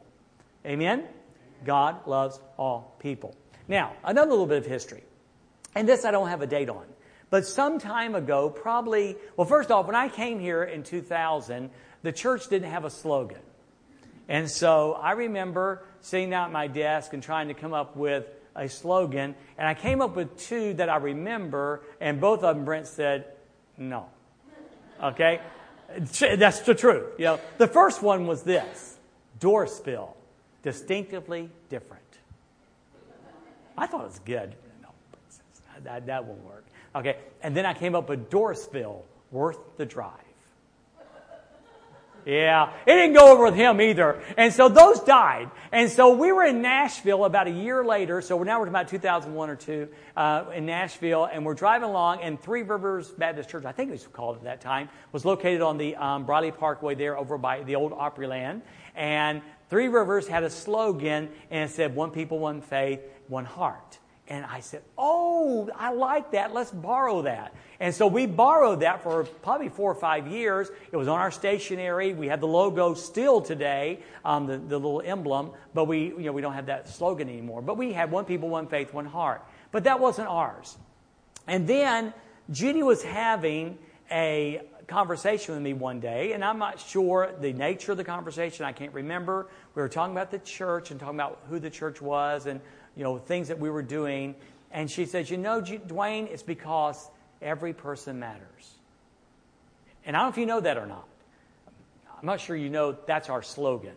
Amen? 0.66 1.04
God 1.64 2.06
loves 2.06 2.38
all 2.58 2.94
people. 2.98 3.34
Now, 3.66 3.94
another 4.04 4.32
little 4.32 4.46
bit 4.46 4.58
of 4.58 4.66
history. 4.66 5.04
And 5.74 5.88
this 5.88 6.04
I 6.04 6.10
don't 6.10 6.28
have 6.28 6.42
a 6.42 6.46
date 6.46 6.68
on. 6.68 6.84
But 7.30 7.46
some 7.46 7.78
time 7.78 8.14
ago, 8.14 8.50
probably, 8.50 9.16
well, 9.38 9.46
first 9.46 9.70
off, 9.70 9.86
when 9.86 9.96
I 9.96 10.10
came 10.10 10.38
here 10.38 10.64
in 10.64 10.82
2000, 10.82 11.70
the 12.02 12.12
church 12.12 12.50
didn't 12.50 12.70
have 12.72 12.84
a 12.84 12.90
slogan. 12.90 13.40
And 14.28 14.50
so 14.50 14.92
I 14.92 15.12
remember 15.12 15.82
sitting 16.00 16.30
down 16.30 16.46
at 16.46 16.52
my 16.52 16.66
desk 16.66 17.12
and 17.14 17.22
trying 17.22 17.48
to 17.48 17.54
come 17.54 17.72
up 17.72 17.96
with 17.96 18.26
a 18.54 18.68
slogan, 18.68 19.34
and 19.56 19.68
I 19.68 19.74
came 19.74 20.02
up 20.02 20.16
with 20.16 20.36
two 20.36 20.74
that 20.74 20.88
I 20.88 20.96
remember, 20.96 21.82
and 22.00 22.20
both 22.20 22.42
of 22.42 22.56
them 22.56 22.64
Brent 22.64 22.86
said, 22.86 23.26
no. 23.76 24.06
Okay? 25.02 25.40
That's 26.20 26.60
the 26.60 26.74
truth. 26.74 27.14
You 27.18 27.24
know, 27.24 27.40
the 27.56 27.68
first 27.68 28.02
one 28.02 28.26
was 28.26 28.42
this 28.42 28.98
Dorrisville, 29.40 30.10
distinctively 30.62 31.50
different. 31.70 32.02
I 33.76 33.86
thought 33.86 34.02
it 34.02 34.08
was 34.08 34.18
good. 34.18 34.54
No, 34.82 34.88
that, 35.84 36.06
that 36.06 36.24
won't 36.24 36.44
work. 36.44 36.66
Okay, 36.96 37.16
and 37.42 37.56
then 37.56 37.64
I 37.64 37.74
came 37.74 37.94
up 37.94 38.08
with 38.08 38.28
Dorrisville, 38.28 39.02
worth 39.30 39.58
the 39.76 39.86
drive. 39.86 40.12
Yeah, 42.26 42.72
it 42.86 42.94
didn't 42.94 43.14
go 43.14 43.32
over 43.32 43.44
with 43.44 43.54
him 43.54 43.80
either. 43.80 44.22
And 44.36 44.52
so 44.52 44.68
those 44.68 45.00
died. 45.00 45.50
And 45.72 45.90
so 45.90 46.14
we 46.14 46.32
were 46.32 46.44
in 46.44 46.60
Nashville 46.60 47.24
about 47.24 47.46
a 47.46 47.50
year 47.50 47.84
later. 47.84 48.20
So 48.20 48.42
now 48.42 48.60
we're 48.60 48.68
about 48.68 48.88
2001 48.88 49.50
or 49.50 49.56
two 49.56 49.88
uh, 50.16 50.44
in 50.54 50.66
Nashville, 50.66 51.24
and 51.24 51.44
we're 51.44 51.54
driving 51.54 51.88
along. 51.88 52.20
And 52.22 52.40
Three 52.40 52.62
Rivers 52.62 53.08
Baptist 53.08 53.48
Church, 53.48 53.64
I 53.64 53.72
think 53.72 53.88
it 53.88 53.92
was 53.92 54.06
called 54.06 54.36
at 54.36 54.44
that 54.44 54.60
time, 54.60 54.88
was 55.12 55.24
located 55.24 55.62
on 55.62 55.78
the 55.78 55.96
um, 55.96 56.26
Briley 56.26 56.50
Parkway 56.50 56.94
there, 56.94 57.16
over 57.16 57.38
by 57.38 57.62
the 57.62 57.76
old 57.76 57.92
Opryland. 57.92 58.62
And 58.94 59.42
Three 59.70 59.88
Rivers 59.88 60.26
had 60.26 60.44
a 60.44 60.50
slogan, 60.50 61.28
and 61.50 61.70
it 61.70 61.72
said, 61.72 61.94
"One 61.94 62.10
people, 62.10 62.38
one 62.38 62.60
faith, 62.60 63.00
one 63.28 63.44
heart." 63.44 63.98
And 64.28 64.44
I 64.44 64.60
said, 64.60 64.82
Oh, 64.98 65.70
I 65.74 65.92
like 65.92 66.32
that. 66.32 66.52
Let's 66.52 66.70
borrow 66.70 67.22
that. 67.22 67.54
And 67.80 67.94
so 67.94 68.06
we 68.06 68.26
borrowed 68.26 68.80
that 68.80 69.02
for 69.02 69.24
probably 69.24 69.70
four 69.70 69.90
or 69.90 69.94
five 69.94 70.26
years. 70.26 70.68
It 70.92 70.96
was 70.96 71.08
on 71.08 71.18
our 71.18 71.30
stationery. 71.30 72.12
We 72.12 72.28
have 72.28 72.40
the 72.40 72.46
logo 72.46 72.92
still 72.94 73.40
today, 73.40 74.00
um, 74.24 74.46
the, 74.46 74.58
the 74.58 74.76
little 74.76 75.00
emblem, 75.02 75.52
but 75.72 75.84
we, 75.86 76.08
you 76.08 76.24
know, 76.24 76.32
we 76.32 76.42
don't 76.42 76.52
have 76.52 76.66
that 76.66 76.88
slogan 76.88 77.28
anymore. 77.28 77.62
But 77.62 77.78
we 77.78 77.92
had 77.92 78.10
one 78.10 78.26
people, 78.26 78.48
one 78.50 78.66
faith, 78.66 78.92
one 78.92 79.06
heart. 79.06 79.42
But 79.72 79.84
that 79.84 79.98
wasn't 79.98 80.28
ours. 80.28 80.76
And 81.46 81.66
then 81.66 82.12
Judy 82.50 82.82
was 82.82 83.02
having 83.02 83.78
a 84.10 84.60
conversation 84.88 85.54
with 85.54 85.62
me 85.62 85.74
one 85.74 86.00
day, 86.00 86.32
and 86.32 86.42
I'm 86.42 86.58
not 86.58 86.80
sure 86.80 87.32
the 87.40 87.52
nature 87.52 87.92
of 87.92 87.98
the 87.98 88.04
conversation. 88.04 88.64
I 88.64 88.72
can't 88.72 88.92
remember. 88.92 89.48
We 89.74 89.82
were 89.82 89.88
talking 89.88 90.12
about 90.12 90.30
the 90.30 90.38
church 90.38 90.90
and 90.90 90.98
talking 90.98 91.16
about 91.16 91.40
who 91.48 91.58
the 91.58 91.70
church 91.70 92.00
was 92.00 92.46
and 92.46 92.60
you 92.98 93.04
know 93.04 93.16
things 93.16 93.48
that 93.48 93.58
we 93.58 93.70
were 93.70 93.82
doing. 93.82 94.34
And 94.70 94.90
she 94.90 95.06
says, 95.06 95.30
"You 95.30 95.38
know, 95.38 95.62
Dwayne, 95.62 96.26
it's 96.30 96.42
because 96.42 97.08
every 97.40 97.72
person 97.72 98.18
matters." 98.18 98.74
And 100.04 100.14
I 100.14 100.20
don't 100.20 100.26
know 100.26 100.32
if 100.32 100.38
you 100.38 100.46
know 100.46 100.60
that 100.60 100.76
or 100.76 100.86
not. 100.86 101.08
I'm 102.18 102.26
not 102.26 102.40
sure 102.40 102.56
you 102.56 102.68
know 102.68 102.92
that's 102.92 103.30
our 103.30 103.42
slogan. 103.42 103.94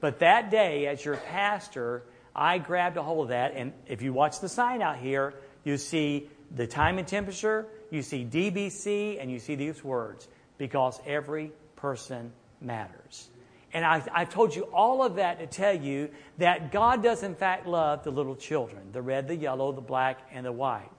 But 0.00 0.20
that 0.20 0.50
day, 0.50 0.86
as 0.86 1.04
your 1.04 1.16
pastor, 1.16 2.04
I 2.34 2.58
grabbed 2.58 2.96
a 2.96 3.02
hold 3.02 3.24
of 3.24 3.28
that. 3.30 3.54
And 3.54 3.72
if 3.86 4.00
you 4.00 4.12
watch 4.12 4.40
the 4.40 4.48
sign 4.48 4.80
out 4.80 4.96
here, 4.98 5.34
you 5.64 5.76
see 5.76 6.30
the 6.54 6.66
time 6.66 6.98
and 6.98 7.06
temperature, 7.06 7.66
you 7.90 8.02
see 8.02 8.24
DBC, 8.24 9.18
and 9.20 9.30
you 9.30 9.40
see 9.40 9.56
these 9.56 9.82
words 9.82 10.28
because 10.56 11.00
every 11.04 11.52
person 11.76 12.32
matters. 12.60 13.28
And 13.72 13.84
I, 13.84 14.02
I 14.12 14.24
told 14.24 14.54
you 14.54 14.62
all 14.64 15.04
of 15.04 15.16
that 15.16 15.38
to 15.40 15.46
tell 15.46 15.74
you 15.74 16.10
that 16.38 16.72
God 16.72 17.02
does, 17.02 17.22
in 17.22 17.34
fact, 17.34 17.66
love 17.66 18.02
the 18.04 18.10
little 18.10 18.36
children 18.36 18.92
the 18.92 19.02
red, 19.02 19.28
the 19.28 19.36
yellow, 19.36 19.72
the 19.72 19.80
black, 19.80 20.18
and 20.32 20.46
the 20.46 20.52
white. 20.52 20.90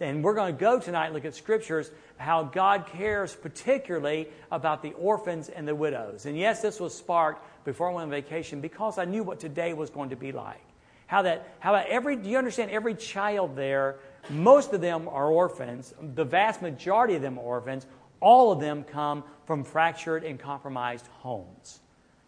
And 0.00 0.24
we're 0.24 0.34
going 0.34 0.54
to 0.54 0.60
go 0.60 0.80
tonight 0.80 1.06
and 1.06 1.14
look 1.14 1.24
at 1.24 1.34
scriptures 1.34 1.90
how 2.16 2.42
God 2.42 2.86
cares 2.86 3.34
particularly 3.34 4.28
about 4.50 4.82
the 4.82 4.92
orphans 4.94 5.48
and 5.48 5.66
the 5.66 5.74
widows. 5.74 6.26
And 6.26 6.36
yes, 6.36 6.60
this 6.60 6.80
was 6.80 6.92
sparked 6.92 7.44
before 7.64 7.90
I 7.90 7.94
went 7.94 8.04
on 8.04 8.10
vacation 8.10 8.60
because 8.60 8.98
I 8.98 9.04
knew 9.04 9.22
what 9.22 9.38
today 9.38 9.74
was 9.74 9.90
going 9.90 10.10
to 10.10 10.16
be 10.16 10.32
like. 10.32 10.62
How 11.06 11.22
that, 11.22 11.54
how 11.60 11.74
every, 11.74 12.16
do 12.16 12.28
you 12.28 12.38
understand 12.38 12.70
every 12.70 12.94
child 12.94 13.54
there 13.54 13.98
most 14.30 14.72
of 14.72 14.80
them 14.80 15.08
are 15.08 15.30
orphans. 15.30 15.92
The 16.00 16.24
vast 16.24 16.62
majority 16.62 17.14
of 17.14 17.22
them 17.22 17.38
are 17.38 17.42
orphans. 17.42 17.86
All 18.20 18.52
of 18.52 18.60
them 18.60 18.84
come 18.84 19.24
from 19.46 19.64
fractured 19.64 20.24
and 20.24 20.38
compromised 20.38 21.06
homes. 21.18 21.80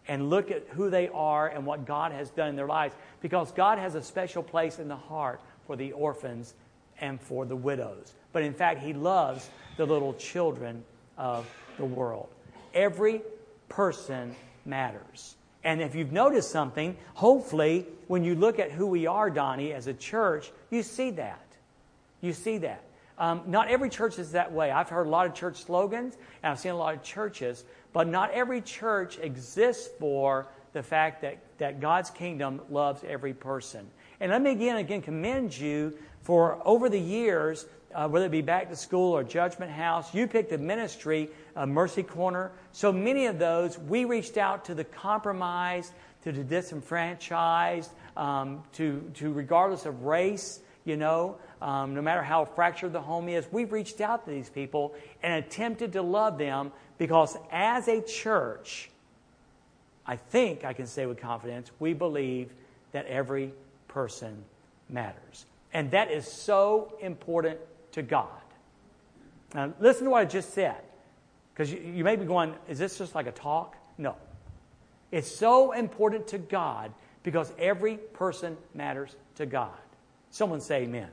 And 0.07 0.29
look 0.29 0.51
at 0.51 0.67
who 0.69 0.89
they 0.89 1.07
are 1.09 1.47
and 1.47 1.65
what 1.65 1.85
God 1.85 2.11
has 2.11 2.29
done 2.29 2.49
in 2.49 2.55
their 2.55 2.67
lives 2.67 2.93
because 3.21 3.51
God 3.51 3.79
has 3.79 3.95
a 3.95 4.03
special 4.03 4.43
place 4.43 4.77
in 4.77 4.87
the 4.87 4.95
heart 4.95 5.41
for 5.65 5.75
the 5.75 5.93
orphans 5.93 6.53
and 6.99 7.19
for 7.19 7.45
the 7.45 7.55
widows. 7.55 8.13
But 8.31 8.43
in 8.43 8.53
fact, 8.53 8.81
He 8.81 8.93
loves 8.93 9.49
the 9.77 9.85
little 9.85 10.13
children 10.13 10.83
of 11.17 11.47
the 11.77 11.85
world. 11.85 12.29
Every 12.73 13.21
person 13.69 14.35
matters. 14.65 15.35
And 15.63 15.81
if 15.81 15.95
you've 15.95 16.11
noticed 16.11 16.51
something, 16.51 16.95
hopefully, 17.15 17.87
when 18.07 18.23
you 18.23 18.35
look 18.35 18.59
at 18.59 18.71
who 18.71 18.85
we 18.85 19.07
are, 19.07 19.31
Donnie, 19.31 19.73
as 19.73 19.87
a 19.87 19.93
church, 19.93 20.51
you 20.69 20.83
see 20.83 21.09
that. 21.11 21.41
You 22.21 22.33
see 22.33 22.59
that. 22.59 22.83
Um, 23.17 23.43
not 23.47 23.69
every 23.69 23.89
church 23.89 24.19
is 24.19 24.33
that 24.33 24.51
way. 24.51 24.69
I've 24.69 24.89
heard 24.89 25.07
a 25.07 25.09
lot 25.09 25.25
of 25.25 25.33
church 25.33 25.63
slogans, 25.63 26.17
and 26.43 26.51
I've 26.51 26.59
seen 26.59 26.71
a 26.71 26.77
lot 26.77 26.93
of 26.93 27.01
churches, 27.01 27.63
but 27.95 28.09
not 28.09 28.29
every 28.31 28.59
church 28.59 29.17
exists 29.19 29.87
for 30.01 30.47
the 30.73 30.83
fact 30.83 31.21
that, 31.21 31.37
that 31.59 31.79
God's 31.79 32.09
kingdom 32.09 32.59
loves 32.69 33.05
every 33.07 33.33
person. 33.33 33.87
And 34.19 34.33
let 34.33 34.41
me 34.41 34.51
again, 34.51 34.75
again 34.75 35.01
commend 35.01 35.57
you 35.57 35.97
for 36.21 36.61
over 36.67 36.89
the 36.89 36.99
years, 36.99 37.65
uh, 37.93 38.09
whether 38.09 38.25
it 38.25 38.33
be 38.33 38.41
back 38.41 38.67
to 38.69 38.75
school 38.75 39.13
or 39.13 39.23
Judgment 39.23 39.71
House, 39.71 40.13
you 40.13 40.27
picked 40.27 40.49
the 40.49 40.57
ministry, 40.57 41.29
uh, 41.55 41.65
Mercy 41.65 42.03
Corner. 42.03 42.51
So 42.73 42.91
many 42.91 43.27
of 43.27 43.39
those, 43.39 43.79
we 43.79 44.03
reached 44.03 44.35
out 44.35 44.65
to 44.65 44.75
the 44.75 44.83
compromised, 44.83 45.93
to 46.23 46.33
the 46.33 46.43
disenfranchised, 46.43 47.91
um, 48.17 48.61
to, 48.73 49.09
to 49.13 49.31
regardless 49.31 49.85
of 49.85 50.03
race, 50.03 50.59
you 50.83 50.97
know, 50.97 51.37
um, 51.61 51.95
no 51.95 52.01
matter 52.01 52.21
how 52.21 52.43
fractured 52.43 52.91
the 52.91 53.01
home 53.01 53.29
is, 53.29 53.47
we've 53.53 53.71
reached 53.71 54.01
out 54.01 54.25
to 54.25 54.31
these 54.31 54.49
people 54.49 54.93
and 55.23 55.45
attempted 55.45 55.93
to 55.93 56.01
love 56.01 56.37
them 56.37 56.73
because 56.97 57.37
as 57.51 57.87
a 57.87 58.01
church, 58.01 58.89
I 60.05 60.15
think 60.15 60.63
I 60.63 60.73
can 60.73 60.87
say 60.87 61.05
with 61.05 61.19
confidence, 61.19 61.71
we 61.79 61.93
believe 61.93 62.51
that 62.91 63.05
every 63.07 63.53
person 63.87 64.43
matters. 64.89 65.45
And 65.73 65.91
that 65.91 66.11
is 66.11 66.25
so 66.25 66.93
important 67.01 67.59
to 67.93 68.01
God. 68.01 68.29
Now, 69.53 69.73
listen 69.79 70.05
to 70.05 70.11
what 70.11 70.21
I 70.21 70.25
just 70.25 70.53
said. 70.53 70.81
Because 71.53 71.71
you, 71.71 71.79
you 71.79 72.03
may 72.03 72.15
be 72.15 72.25
going, 72.25 72.53
is 72.67 72.77
this 72.77 72.97
just 72.97 73.15
like 73.15 73.27
a 73.27 73.31
talk? 73.31 73.75
No. 73.97 74.15
It's 75.11 75.33
so 75.33 75.71
important 75.71 76.27
to 76.29 76.37
God 76.37 76.91
because 77.23 77.51
every 77.57 77.97
person 77.97 78.57
matters 78.73 79.15
to 79.35 79.45
God. 79.45 79.71
Someone 80.29 80.61
say 80.61 80.83
amen. 80.83 81.09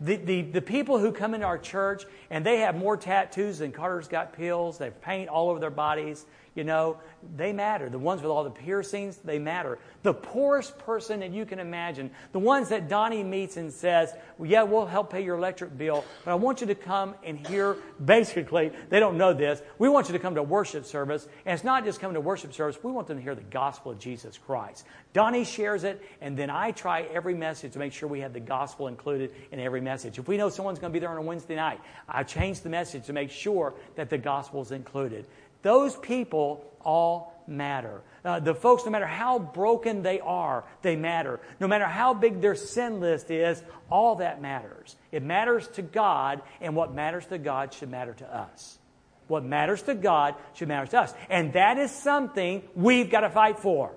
The, 0.00 0.16
the, 0.16 0.42
the 0.42 0.60
people 0.60 0.98
who 0.98 1.10
come 1.10 1.34
into 1.34 1.46
our 1.46 1.58
church 1.58 2.04
and 2.30 2.44
they 2.44 2.58
have 2.58 2.76
more 2.76 2.96
tattoos 2.96 3.58
than 3.58 3.72
Carter's 3.72 4.08
got 4.08 4.32
pills, 4.32 4.78
they 4.78 4.86
have 4.86 5.00
paint 5.00 5.28
all 5.28 5.48
over 5.48 5.58
their 5.58 5.70
bodies, 5.70 6.26
you 6.56 6.64
know, 6.64 6.96
they 7.36 7.52
matter. 7.52 7.88
The 7.88 7.98
ones 7.98 8.22
with 8.22 8.30
all 8.30 8.42
the 8.42 8.50
piercings, 8.50 9.18
they 9.18 9.38
matter. 9.38 9.78
The 10.02 10.14
poorest 10.14 10.78
person 10.78 11.20
that 11.20 11.30
you 11.30 11.44
can 11.44 11.58
imagine, 11.58 12.10
the 12.32 12.38
ones 12.38 12.70
that 12.70 12.88
Donnie 12.88 13.22
meets 13.22 13.56
and 13.56 13.72
says, 13.72 14.12
well, 14.38 14.50
Yeah, 14.50 14.62
we'll 14.62 14.86
help 14.86 15.12
pay 15.12 15.22
your 15.22 15.36
electric 15.36 15.76
bill, 15.76 16.04
but 16.24 16.30
I 16.30 16.34
want 16.34 16.60
you 16.62 16.66
to 16.68 16.74
come 16.74 17.14
and 17.22 17.46
hear, 17.46 17.76
basically, 18.04 18.72
they 18.88 18.98
don't 18.98 19.18
know 19.18 19.34
this. 19.34 19.60
We 19.78 19.88
want 19.88 20.08
you 20.08 20.14
to 20.14 20.18
come 20.18 20.34
to 20.36 20.42
worship 20.42 20.86
service, 20.86 21.28
and 21.44 21.54
it's 21.54 21.64
not 21.64 21.84
just 21.84 22.00
coming 22.00 22.14
to 22.14 22.20
worship 22.20 22.54
service, 22.54 22.82
we 22.82 22.90
want 22.90 23.06
them 23.06 23.18
to 23.18 23.22
hear 23.22 23.34
the 23.34 23.42
gospel 23.42 23.92
of 23.92 23.98
Jesus 23.98 24.38
Christ. 24.38 24.86
Donnie 25.12 25.44
shares 25.44 25.84
it, 25.84 26.02
and 26.20 26.36
then 26.36 26.50
I 26.50 26.70
try 26.72 27.02
every 27.02 27.34
message 27.34 27.72
to 27.72 27.78
make 27.78 27.92
sure 27.92 28.08
we 28.08 28.20
have 28.20 28.32
the 28.32 28.40
gospel 28.40 28.88
included 28.88 29.32
in 29.52 29.60
every 29.60 29.80
message. 29.80 30.18
If 30.18 30.28
we 30.28 30.36
know 30.36 30.48
someone's 30.48 30.78
going 30.78 30.92
to 30.92 30.96
be 30.96 31.00
there 31.00 31.10
on 31.10 31.18
a 31.18 31.22
Wednesday 31.22 31.56
night, 31.56 31.80
I 32.08 32.22
change 32.22 32.60
the 32.60 32.68
message 32.68 33.06
to 33.06 33.12
make 33.12 33.30
sure 33.30 33.74
that 33.96 34.10
the 34.10 34.18
gospel 34.18 34.62
is 34.62 34.72
included. 34.72 35.26
Those 35.66 35.96
people 35.96 36.64
all 36.80 37.42
matter. 37.48 38.00
Uh, 38.24 38.38
the 38.38 38.54
folks, 38.54 38.84
no 38.84 38.92
matter 38.92 39.04
how 39.04 39.40
broken 39.40 40.04
they 40.04 40.20
are, 40.20 40.62
they 40.82 40.94
matter. 40.94 41.40
No 41.58 41.66
matter 41.66 41.86
how 41.86 42.14
big 42.14 42.40
their 42.40 42.54
sin 42.54 43.00
list 43.00 43.32
is, 43.32 43.60
all 43.90 44.14
that 44.16 44.40
matters. 44.40 44.94
It 45.10 45.24
matters 45.24 45.66
to 45.70 45.82
God, 45.82 46.42
and 46.60 46.76
what 46.76 46.94
matters 46.94 47.26
to 47.26 47.38
God 47.38 47.74
should 47.74 47.90
matter 47.90 48.14
to 48.14 48.32
us. 48.32 48.78
What 49.26 49.44
matters 49.44 49.82
to 49.82 49.96
God 49.96 50.36
should 50.54 50.68
matter 50.68 50.86
to 50.86 51.00
us. 51.00 51.12
And 51.28 51.54
that 51.54 51.78
is 51.78 51.90
something 51.90 52.62
we've 52.76 53.10
got 53.10 53.22
to 53.22 53.30
fight 53.30 53.58
for. 53.58 53.90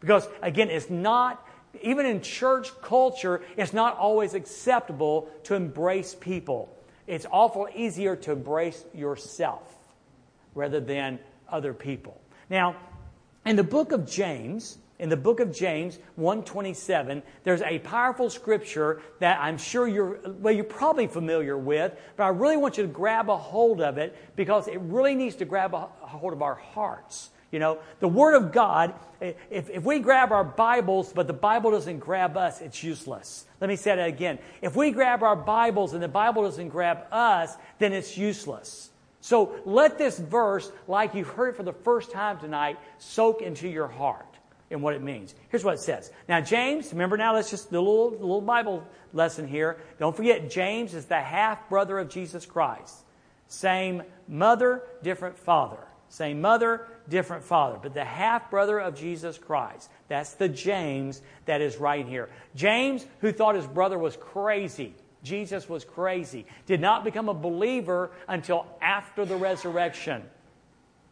Because, 0.00 0.26
again, 0.42 0.68
it's 0.68 0.90
not, 0.90 1.46
even 1.80 2.06
in 2.06 2.22
church 2.22 2.72
culture, 2.82 3.42
it's 3.56 3.72
not 3.72 3.96
always 3.96 4.34
acceptable 4.34 5.30
to 5.44 5.54
embrace 5.54 6.16
people. 6.18 6.76
It's 7.06 7.24
awful 7.30 7.68
easier 7.72 8.16
to 8.16 8.32
embrace 8.32 8.84
yourself 8.92 9.77
rather 10.58 10.80
than 10.80 11.18
other 11.48 11.72
people. 11.72 12.20
Now, 12.50 12.76
in 13.46 13.56
the 13.56 13.64
book 13.64 13.92
of 13.92 14.10
James, 14.10 14.78
in 14.98 15.08
the 15.08 15.16
book 15.16 15.38
of 15.40 15.54
James 15.54 15.98
127, 16.16 17.22
there's 17.44 17.62
a 17.62 17.78
powerful 17.78 18.28
scripture 18.28 19.00
that 19.20 19.38
I'm 19.40 19.56
sure 19.56 19.86
you're 19.86 20.18
well 20.40 20.52
you're 20.52 20.64
probably 20.64 21.06
familiar 21.06 21.56
with, 21.56 21.96
but 22.16 22.24
I 22.24 22.28
really 22.28 22.56
want 22.56 22.76
you 22.76 22.82
to 22.82 22.92
grab 22.92 23.30
a 23.30 23.36
hold 23.36 23.80
of 23.80 23.96
it 23.96 24.16
because 24.34 24.66
it 24.66 24.80
really 24.80 25.14
needs 25.14 25.36
to 25.36 25.44
grab 25.44 25.72
a 25.72 25.88
hold 26.00 26.32
of 26.32 26.42
our 26.42 26.56
hearts. 26.56 27.30
You 27.52 27.60
know, 27.60 27.78
the 28.00 28.08
Word 28.08 28.34
of 28.34 28.52
God, 28.52 28.92
if, 29.20 29.70
if 29.70 29.82
we 29.82 30.00
grab 30.00 30.32
our 30.32 30.44
Bibles, 30.44 31.12
but 31.14 31.26
the 31.26 31.32
Bible 31.32 31.70
doesn't 31.70 32.00
grab 32.00 32.36
us, 32.36 32.60
it's 32.60 32.82
useless. 32.82 33.46
Let 33.60 33.68
me 33.68 33.76
say 33.76 33.96
that 33.96 34.06
again. 34.06 34.38
If 34.60 34.76
we 34.76 34.90
grab 34.90 35.22
our 35.22 35.36
Bibles 35.36 35.94
and 35.94 36.02
the 36.02 36.08
Bible 36.08 36.42
doesn't 36.42 36.68
grab 36.68 37.06
us, 37.10 37.56
then 37.78 37.94
it's 37.94 38.18
useless. 38.18 38.90
So 39.28 39.56
let 39.66 39.98
this 39.98 40.18
verse, 40.18 40.72
like 40.86 41.14
you've 41.14 41.28
heard 41.28 41.50
it 41.50 41.56
for 41.56 41.62
the 41.62 41.74
first 41.74 42.10
time 42.10 42.38
tonight, 42.38 42.78
soak 42.96 43.42
into 43.42 43.68
your 43.68 43.86
heart 43.86 44.24
and 44.70 44.82
what 44.82 44.94
it 44.94 45.02
means. 45.02 45.34
Here's 45.50 45.62
what 45.62 45.74
it 45.74 45.80
says. 45.80 46.10
Now, 46.30 46.40
James, 46.40 46.90
remember 46.92 47.18
now, 47.18 47.34
let's 47.34 47.50
just 47.50 47.68
the 47.68 47.78
little, 47.78 48.12
little 48.12 48.40
Bible 48.40 48.82
lesson 49.12 49.46
here. 49.46 49.76
Don't 49.98 50.16
forget, 50.16 50.48
James 50.48 50.94
is 50.94 51.04
the 51.04 51.20
half 51.20 51.68
brother 51.68 51.98
of 51.98 52.08
Jesus 52.08 52.46
Christ. 52.46 52.96
Same 53.48 54.02
mother, 54.28 54.82
different 55.02 55.36
father. 55.36 55.86
Same 56.08 56.40
mother, 56.40 56.86
different 57.10 57.44
father. 57.44 57.78
But 57.82 57.92
the 57.92 58.06
half 58.06 58.50
brother 58.50 58.78
of 58.78 58.96
Jesus 58.96 59.36
Christ. 59.36 59.90
That's 60.08 60.32
the 60.36 60.48
James 60.48 61.20
that 61.44 61.60
is 61.60 61.76
right 61.76 62.06
here. 62.06 62.30
James, 62.54 63.04
who 63.20 63.32
thought 63.32 63.56
his 63.56 63.66
brother 63.66 63.98
was 63.98 64.16
crazy. 64.16 64.94
Jesus 65.22 65.68
was 65.68 65.84
crazy. 65.84 66.46
Did 66.66 66.80
not 66.80 67.04
become 67.04 67.28
a 67.28 67.34
believer 67.34 68.10
until 68.26 68.66
after 68.80 69.24
the 69.24 69.36
resurrection. 69.36 70.22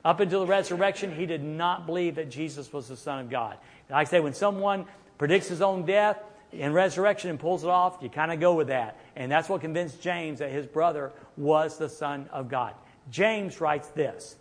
Up 0.04 0.20
until 0.20 0.40
the 0.40 0.46
resurrection, 0.46 1.14
he 1.14 1.26
did 1.26 1.42
not 1.42 1.86
believe 1.86 2.14
that 2.14 2.30
Jesus 2.30 2.72
was 2.72 2.88
the 2.88 2.96
Son 2.96 3.18
of 3.18 3.30
God. 3.30 3.58
Like 3.90 4.06
I 4.06 4.10
say, 4.10 4.20
when 4.20 4.34
someone 4.34 4.86
predicts 5.18 5.48
his 5.48 5.60
own 5.60 5.84
death, 5.84 6.18
in 6.52 6.72
resurrection 6.72 7.30
and 7.30 7.38
pulls 7.38 7.64
it 7.64 7.70
off, 7.70 7.98
you 8.00 8.08
kind 8.08 8.32
of 8.32 8.40
go 8.40 8.54
with 8.54 8.68
that. 8.68 8.98
And 9.14 9.30
that's 9.30 9.48
what 9.48 9.60
convinced 9.60 10.00
James 10.00 10.38
that 10.38 10.50
his 10.50 10.66
brother 10.66 11.12
was 11.36 11.78
the 11.78 11.88
Son 11.88 12.28
of 12.32 12.48
God. 12.48 12.74
James 13.10 13.60
writes 13.60 13.88
this 13.88 14.36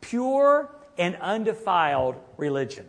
pure 0.00 0.70
and 0.98 1.16
undefiled 1.16 2.16
religion. 2.36 2.86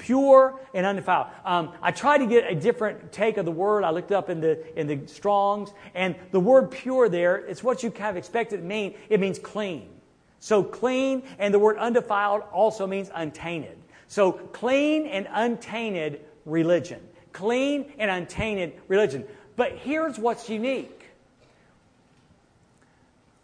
Pure 0.00 0.58
and 0.72 0.86
undefiled. 0.86 1.26
Um, 1.44 1.72
I 1.82 1.90
tried 1.90 2.18
to 2.18 2.26
get 2.26 2.50
a 2.50 2.54
different 2.54 3.12
take 3.12 3.36
of 3.36 3.44
the 3.44 3.52
word. 3.52 3.84
I 3.84 3.90
looked 3.90 4.12
up 4.12 4.30
in 4.30 4.40
the 4.40 4.80
in 4.80 4.86
the 4.86 5.06
Strong's, 5.06 5.72
and 5.94 6.16
the 6.30 6.40
word 6.40 6.70
"pure" 6.70 7.10
there 7.10 7.36
it's 7.36 7.62
what 7.62 7.82
you 7.82 7.90
kind 7.90 8.10
of 8.10 8.16
expect 8.16 8.54
it 8.54 8.56
to 8.56 8.62
mean. 8.62 8.94
It 9.10 9.20
means 9.20 9.38
clean. 9.38 9.88
So 10.38 10.64
clean, 10.64 11.22
and 11.38 11.52
the 11.52 11.58
word 11.58 11.76
undefiled 11.76 12.44
also 12.50 12.86
means 12.86 13.10
untainted. 13.14 13.76
So 14.08 14.32
clean 14.32 15.06
and 15.06 15.28
untainted 15.30 16.24
religion. 16.46 17.00
Clean 17.32 17.92
and 17.98 18.10
untainted 18.10 18.72
religion. 18.88 19.24
But 19.54 19.72
here's 19.76 20.18
what's 20.18 20.48
unique. 20.48 21.04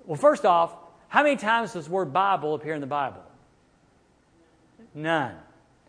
Well, 0.06 0.16
first 0.16 0.46
off, 0.46 0.74
how 1.08 1.22
many 1.22 1.36
times 1.36 1.74
does 1.74 1.84
the 1.84 1.90
word 1.90 2.14
Bible 2.14 2.54
appear 2.54 2.72
in 2.72 2.80
the 2.80 2.86
Bible? 2.86 3.22
None. 4.94 5.36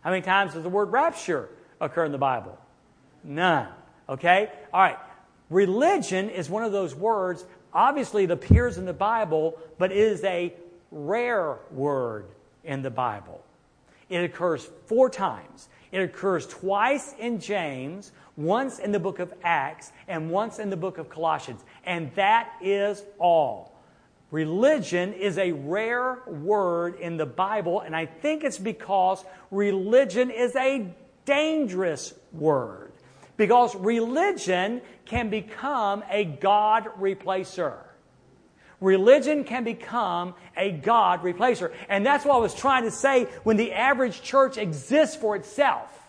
How 0.07 0.11
many 0.11 0.21
times 0.21 0.53
does 0.53 0.63
the 0.63 0.69
word 0.69 0.93
rapture 0.93 1.49
occur 1.81 2.05
in 2.05 2.13
the 2.13 2.17
Bible? 2.17 2.57
None. 3.25 3.67
Okay? 4.07 4.49
All 4.73 4.79
right. 4.79 4.97
Religion 5.49 6.29
is 6.29 6.49
one 6.49 6.63
of 6.63 6.71
those 6.71 6.95
words, 6.95 7.43
obviously 7.73 8.23
it 8.23 8.31
appears 8.31 8.77
in 8.77 8.85
the 8.85 8.93
Bible, 8.93 9.57
but 9.77 9.91
it 9.91 9.97
is 9.97 10.23
a 10.23 10.53
rare 10.91 11.57
word 11.71 12.27
in 12.63 12.83
the 12.83 12.89
Bible. 12.89 13.43
It 14.07 14.23
occurs 14.23 14.69
four 14.85 15.09
times. 15.09 15.67
It 15.91 15.99
occurs 15.99 16.47
twice 16.47 17.13
in 17.19 17.41
James, 17.41 18.13
once 18.37 18.79
in 18.79 18.93
the 18.93 18.99
book 18.99 19.19
of 19.19 19.33
Acts, 19.43 19.91
and 20.07 20.31
once 20.31 20.57
in 20.57 20.69
the 20.69 20.77
book 20.77 20.99
of 20.99 21.09
Colossians. 21.09 21.65
And 21.85 22.15
that 22.15 22.53
is 22.61 23.03
all. 23.19 23.76
Religion 24.29 25.13
is 25.13 25.37
a 25.37 25.53
rare 25.53 26.19
word 26.27 26.99
in 26.99 27.15
the 27.15 27.25
Bible, 27.25 27.79
and 27.79 27.95
I 27.95 28.05
think 28.05 28.43
it's 28.43 28.57
because 28.57 29.23
religion 29.51 30.31
is 30.31 30.55
a 30.55 30.93
dangerous 31.25 32.13
word. 32.33 32.91
Because 33.37 33.75
religion 33.75 34.81
can 35.05 35.29
become 35.29 36.03
a 36.09 36.25
God 36.25 36.89
replacer. 36.99 37.77
Religion 38.81 39.43
can 39.43 39.63
become 39.63 40.35
a 40.55 40.71
God 40.71 41.21
replacer. 41.21 41.73
And 41.87 42.05
that's 42.05 42.25
what 42.25 42.35
I 42.35 42.39
was 42.39 42.53
trying 42.53 42.83
to 42.83 42.91
say 42.91 43.25
when 43.43 43.57
the 43.57 43.73
average 43.73 44.21
church 44.21 44.57
exists 44.57 45.15
for 45.15 45.35
itself. 45.35 46.06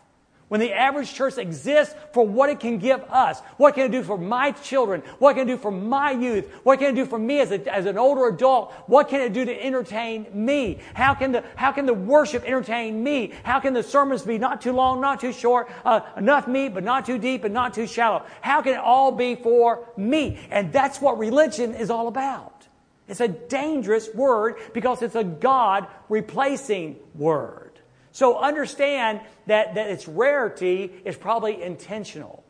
When 0.49 0.61
the 0.61 0.73
average 0.73 1.13
church 1.13 1.37
exists 1.37 1.95
for 2.13 2.27
what 2.27 2.49
it 2.49 2.59
can 2.59 2.79
give 2.79 3.03
us, 3.11 3.41
what 3.59 3.75
can 3.75 3.85
it 3.85 3.93
do 3.93 4.03
for 4.03 4.17
my 4.17 4.53
children, 4.53 5.03
what 5.19 5.35
can 5.35 5.47
it 5.47 5.53
do 5.53 5.59
for 5.59 5.71
my 5.71 6.13
youth, 6.13 6.51
what 6.63 6.79
can 6.79 6.89
it 6.89 6.95
do 6.95 7.05
for 7.05 7.19
me 7.19 7.41
as, 7.41 7.51
a, 7.51 7.75
as 7.75 7.85
an 7.85 7.99
older 7.99 8.27
adult, 8.29 8.73
what 8.87 9.09
can 9.09 9.21
it 9.21 9.35
do 9.35 9.45
to 9.45 9.65
entertain 9.65 10.27
me? 10.33 10.79
How 10.95 11.15
can 11.15 11.33
the, 11.33 11.45
how 11.55 11.73
can 11.73 11.85
the 11.85 11.93
worship 11.93 12.45
entertain 12.45 13.03
me? 13.05 13.35
How 13.43 13.61
can 13.61 13.75
the 13.75 13.83
sermons 13.83 14.23
be 14.23 14.39
not 14.39 14.63
too 14.63 14.73
long, 14.73 15.03
not 15.03 15.21
too 15.21 15.35
short, 15.35 15.71
uh, 15.85 16.01
enough 16.17 16.49
meat, 16.49 16.73
but 16.73 16.83
not 16.83 17.05
too 17.05 17.19
deep 17.19 17.45
and 17.45 17.53
not 17.53 17.75
too 17.75 17.87
shallow? 17.87 18.25
How 18.41 18.63
can 18.63 18.73
it 18.73 18.81
all 18.81 19.13
be 19.13 19.35
for 19.35 19.87
me? 19.99 20.39
And 20.51 20.73
that's 20.73 20.99
what 20.99 21.19
religion 21.19 21.75
is 21.75 21.91
all 21.91 22.09
about. 22.09 22.67
It's 23.07 23.21
a 23.21 23.29
dangerous 23.29 24.09
word 24.15 24.57
because 24.73 25.03
it's 25.03 25.15
a 25.15 25.25
God 25.25 25.89
replacing 26.09 26.97
word. 27.15 27.68
So 28.19 28.37
understand 28.37 29.21
that, 29.47 29.77
that 29.77 29.91
its 29.91 30.09
rarity 30.09 30.91
is 31.05 31.17
probably 31.17 31.63
intentional. 31.63 32.43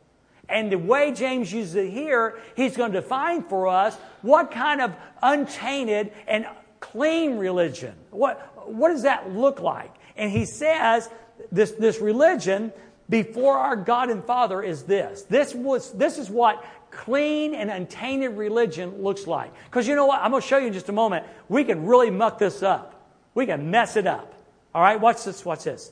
And 0.49 0.71
the 0.71 0.79
way 0.79 1.11
James 1.11 1.53
uses 1.53 1.75
it 1.75 1.91
here, 1.91 2.39
he's 2.55 2.75
going 2.75 2.91
to 2.91 3.01
define 3.01 3.43
for 3.43 3.67
us 3.67 3.95
what 4.23 4.49
kind 4.49 4.81
of 4.81 4.95
untainted 5.21 6.11
and 6.27 6.47
clean 6.79 7.37
religion. 7.37 7.93
What, 8.09 8.67
what 8.67 8.89
does 8.89 9.03
that 9.03 9.31
look 9.31 9.59
like? 9.59 9.93
And 10.17 10.31
he 10.31 10.45
says 10.45 11.07
this, 11.51 11.69
this 11.73 11.99
religion 12.01 12.73
before 13.07 13.55
our 13.55 13.75
God 13.75 14.09
and 14.09 14.25
Father 14.25 14.63
is 14.63 14.81
this. 14.85 15.21
This, 15.21 15.53
was, 15.53 15.91
this 15.91 16.17
is 16.17 16.31
what 16.31 16.65
clean 16.89 17.53
and 17.53 17.69
untainted 17.69 18.31
religion 18.31 19.03
looks 19.03 19.27
like. 19.27 19.53
Because 19.65 19.87
you 19.87 19.93
know 19.93 20.07
what? 20.07 20.19
I'm 20.19 20.31
going 20.31 20.41
to 20.41 20.47
show 20.47 20.57
you 20.57 20.65
in 20.65 20.73
just 20.73 20.89
a 20.89 20.93
moment. 20.93 21.27
We 21.47 21.63
can 21.63 21.85
really 21.85 22.09
muck 22.09 22.39
this 22.39 22.63
up. 22.63 23.07
We 23.35 23.45
can 23.45 23.69
mess 23.69 23.97
it 23.97 24.07
up. 24.07 24.33
All 24.73 24.81
right, 24.81 24.99
watch 24.99 25.23
this, 25.23 25.43
watch 25.43 25.63
this. 25.63 25.91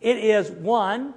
It 0.00 0.18
is 0.18 0.50
one, 0.50 1.14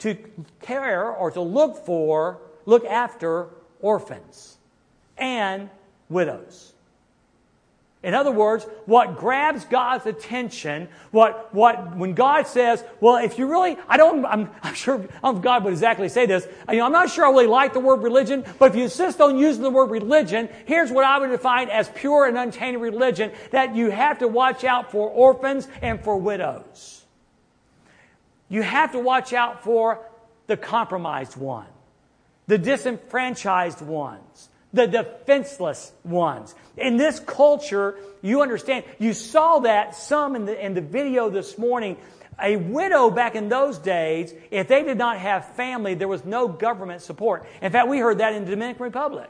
to 0.00 0.16
care 0.60 1.10
or 1.10 1.30
to 1.30 1.40
look 1.40 1.84
for, 1.84 2.38
look 2.66 2.84
after 2.84 3.48
orphans 3.80 4.58
and 5.16 5.68
widows. 6.08 6.74
In 8.00 8.14
other 8.14 8.30
words, 8.30 8.64
what 8.86 9.16
grabs 9.16 9.64
God's 9.64 10.06
attention, 10.06 10.88
what, 11.10 11.52
what, 11.52 11.96
when 11.96 12.14
God 12.14 12.46
says, 12.46 12.84
well, 13.00 13.16
if 13.16 13.38
you 13.38 13.48
really, 13.48 13.76
I 13.88 13.96
don't, 13.96 14.24
I'm, 14.24 14.50
I'm 14.62 14.74
sure, 14.74 15.04
I 15.22 15.32
don't 15.32 15.40
God 15.42 15.64
would 15.64 15.72
exactly 15.72 16.08
say 16.08 16.24
this. 16.24 16.46
You 16.70 16.76
know, 16.76 16.86
I'm 16.86 16.92
not 16.92 17.10
sure 17.10 17.26
I 17.26 17.30
really 17.30 17.48
like 17.48 17.72
the 17.72 17.80
word 17.80 18.02
religion, 18.02 18.44
but 18.60 18.70
if 18.70 18.76
you 18.76 18.84
insist 18.84 19.20
on 19.20 19.36
using 19.36 19.62
the 19.62 19.70
word 19.70 19.90
religion, 19.90 20.48
here's 20.66 20.92
what 20.92 21.04
I 21.04 21.18
would 21.18 21.30
define 21.30 21.70
as 21.70 21.88
pure 21.88 22.26
and 22.26 22.38
untainted 22.38 22.80
religion, 22.80 23.32
that 23.50 23.74
you 23.74 23.90
have 23.90 24.18
to 24.18 24.28
watch 24.28 24.62
out 24.62 24.92
for 24.92 25.08
orphans 25.08 25.66
and 25.82 26.02
for 26.02 26.16
widows. 26.16 27.04
You 28.48 28.62
have 28.62 28.92
to 28.92 29.00
watch 29.00 29.32
out 29.32 29.64
for 29.64 30.06
the 30.46 30.56
compromised 30.56 31.36
one, 31.36 31.66
the 32.46 32.58
disenfranchised 32.58 33.82
ones, 33.82 34.48
the 34.72 34.86
defenseless 34.86 35.92
ones. 36.04 36.54
In 36.78 36.96
this 36.96 37.20
culture, 37.20 37.96
you 38.22 38.42
understand, 38.42 38.84
you 38.98 39.12
saw 39.12 39.60
that 39.60 39.94
some 39.94 40.36
in 40.36 40.44
the, 40.44 40.64
in 40.64 40.74
the 40.74 40.80
video 40.80 41.30
this 41.30 41.58
morning. 41.58 41.96
A 42.40 42.54
widow 42.56 43.10
back 43.10 43.34
in 43.34 43.48
those 43.48 43.78
days, 43.78 44.32
if 44.52 44.68
they 44.68 44.84
did 44.84 44.96
not 44.96 45.18
have 45.18 45.56
family, 45.56 45.94
there 45.94 46.06
was 46.06 46.24
no 46.24 46.46
government 46.46 47.02
support. 47.02 47.46
In 47.60 47.72
fact, 47.72 47.88
we 47.88 47.98
heard 47.98 48.18
that 48.18 48.32
in 48.32 48.44
the 48.44 48.50
Dominican 48.50 48.84
Republic. 48.84 49.28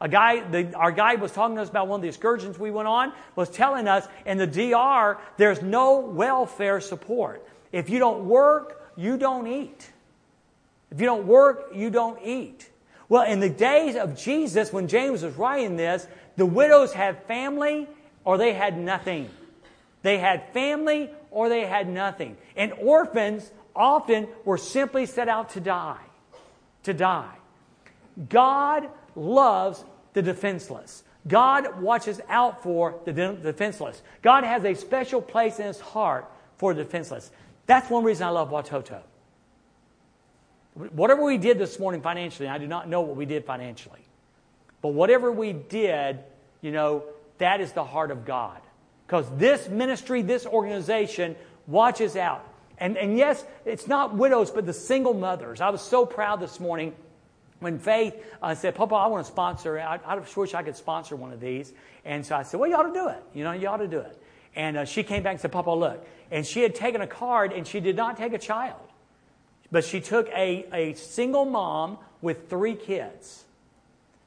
A 0.00 0.08
guy, 0.08 0.48
the, 0.48 0.72
our 0.74 0.92
guide 0.92 1.20
was 1.20 1.32
talking 1.32 1.56
to 1.56 1.62
us 1.62 1.68
about 1.68 1.88
one 1.88 1.98
of 1.98 2.02
the 2.02 2.08
excursions 2.08 2.56
we 2.56 2.70
went 2.70 2.86
on, 2.86 3.12
was 3.34 3.50
telling 3.50 3.88
us 3.88 4.06
in 4.24 4.38
the 4.38 4.46
DR, 4.46 5.18
there's 5.36 5.60
no 5.60 5.98
welfare 5.98 6.80
support. 6.80 7.44
If 7.72 7.90
you 7.90 7.98
don't 7.98 8.28
work, 8.28 8.92
you 8.96 9.16
don't 9.16 9.48
eat. 9.48 9.90
If 10.92 11.00
you 11.00 11.06
don't 11.06 11.26
work, 11.26 11.72
you 11.74 11.90
don't 11.90 12.20
eat. 12.24 12.70
Well, 13.08 13.24
in 13.24 13.40
the 13.40 13.48
days 13.48 13.96
of 13.96 14.16
Jesus, 14.16 14.72
when 14.72 14.86
James 14.86 15.22
was 15.22 15.34
writing 15.34 15.76
this, 15.76 16.06
the 16.38 16.46
widows 16.46 16.92
had 16.92 17.24
family 17.24 17.88
or 18.24 18.38
they 18.38 18.54
had 18.54 18.78
nothing. 18.78 19.28
They 20.02 20.18
had 20.18 20.52
family 20.52 21.10
or 21.32 21.48
they 21.48 21.66
had 21.66 21.88
nothing. 21.88 22.36
And 22.56 22.72
orphans 22.74 23.50
often 23.74 24.28
were 24.44 24.56
simply 24.56 25.04
set 25.04 25.28
out 25.28 25.50
to 25.50 25.60
die. 25.60 26.00
To 26.84 26.94
die. 26.94 27.34
God 28.28 28.88
loves 29.16 29.84
the 30.12 30.22
defenseless. 30.22 31.02
God 31.26 31.82
watches 31.82 32.20
out 32.28 32.62
for 32.62 33.00
the 33.04 33.12
defenseless. 33.12 34.00
God 34.22 34.44
has 34.44 34.64
a 34.64 34.74
special 34.74 35.20
place 35.20 35.58
in 35.58 35.66
his 35.66 35.80
heart 35.80 36.30
for 36.56 36.72
the 36.72 36.84
defenseless. 36.84 37.32
That's 37.66 37.90
one 37.90 38.04
reason 38.04 38.28
I 38.28 38.30
love 38.30 38.50
Watoto. 38.50 39.02
Whatever 40.74 41.24
we 41.24 41.36
did 41.36 41.58
this 41.58 41.80
morning 41.80 42.00
financially, 42.00 42.48
I 42.48 42.58
do 42.58 42.68
not 42.68 42.88
know 42.88 43.00
what 43.00 43.16
we 43.16 43.26
did 43.26 43.44
financially. 43.44 44.00
But 44.80 44.90
whatever 44.90 45.32
we 45.32 45.52
did, 45.52 46.20
you 46.60 46.72
know, 46.72 47.04
that 47.38 47.60
is 47.60 47.72
the 47.72 47.84
heart 47.84 48.10
of 48.10 48.24
God. 48.24 48.60
Because 49.06 49.26
this 49.36 49.68
ministry, 49.68 50.22
this 50.22 50.44
organization 50.46 51.36
watches 51.66 52.16
out. 52.16 52.44
And, 52.78 52.96
and 52.96 53.16
yes, 53.16 53.44
it's 53.64 53.86
not 53.86 54.14
widows, 54.14 54.50
but 54.50 54.66
the 54.66 54.72
single 54.72 55.14
mothers. 55.14 55.60
I 55.60 55.70
was 55.70 55.80
so 55.80 56.06
proud 56.06 56.40
this 56.40 56.60
morning 56.60 56.94
when 57.60 57.78
Faith 57.78 58.14
uh, 58.42 58.54
said, 58.54 58.74
Papa, 58.74 58.94
I 58.94 59.06
want 59.08 59.26
to 59.26 59.32
sponsor, 59.32 59.78
I, 59.80 59.98
I 60.06 60.20
wish 60.36 60.54
I 60.54 60.62
could 60.62 60.76
sponsor 60.76 61.16
one 61.16 61.32
of 61.32 61.40
these. 61.40 61.72
And 62.04 62.24
so 62.24 62.36
I 62.36 62.42
said, 62.42 62.60
Well, 62.60 62.70
you 62.70 62.76
ought 62.76 62.84
to 62.84 62.92
do 62.92 63.08
it. 63.08 63.22
You 63.34 63.44
know, 63.44 63.52
you 63.52 63.66
ought 63.68 63.78
to 63.78 63.88
do 63.88 63.98
it. 63.98 64.22
And 64.54 64.76
uh, 64.76 64.84
she 64.84 65.02
came 65.02 65.22
back 65.22 65.32
and 65.32 65.40
said, 65.40 65.52
Papa, 65.52 65.70
look. 65.70 66.06
And 66.30 66.46
she 66.46 66.62
had 66.62 66.74
taken 66.74 67.00
a 67.00 67.06
card 67.06 67.52
and 67.52 67.66
she 67.66 67.80
did 67.80 67.96
not 67.96 68.16
take 68.16 68.32
a 68.32 68.38
child. 68.38 68.80
But 69.70 69.84
she 69.84 70.00
took 70.00 70.28
a, 70.28 70.66
a 70.72 70.94
single 70.94 71.44
mom 71.44 71.98
with 72.22 72.48
three 72.48 72.74
kids. 72.74 73.44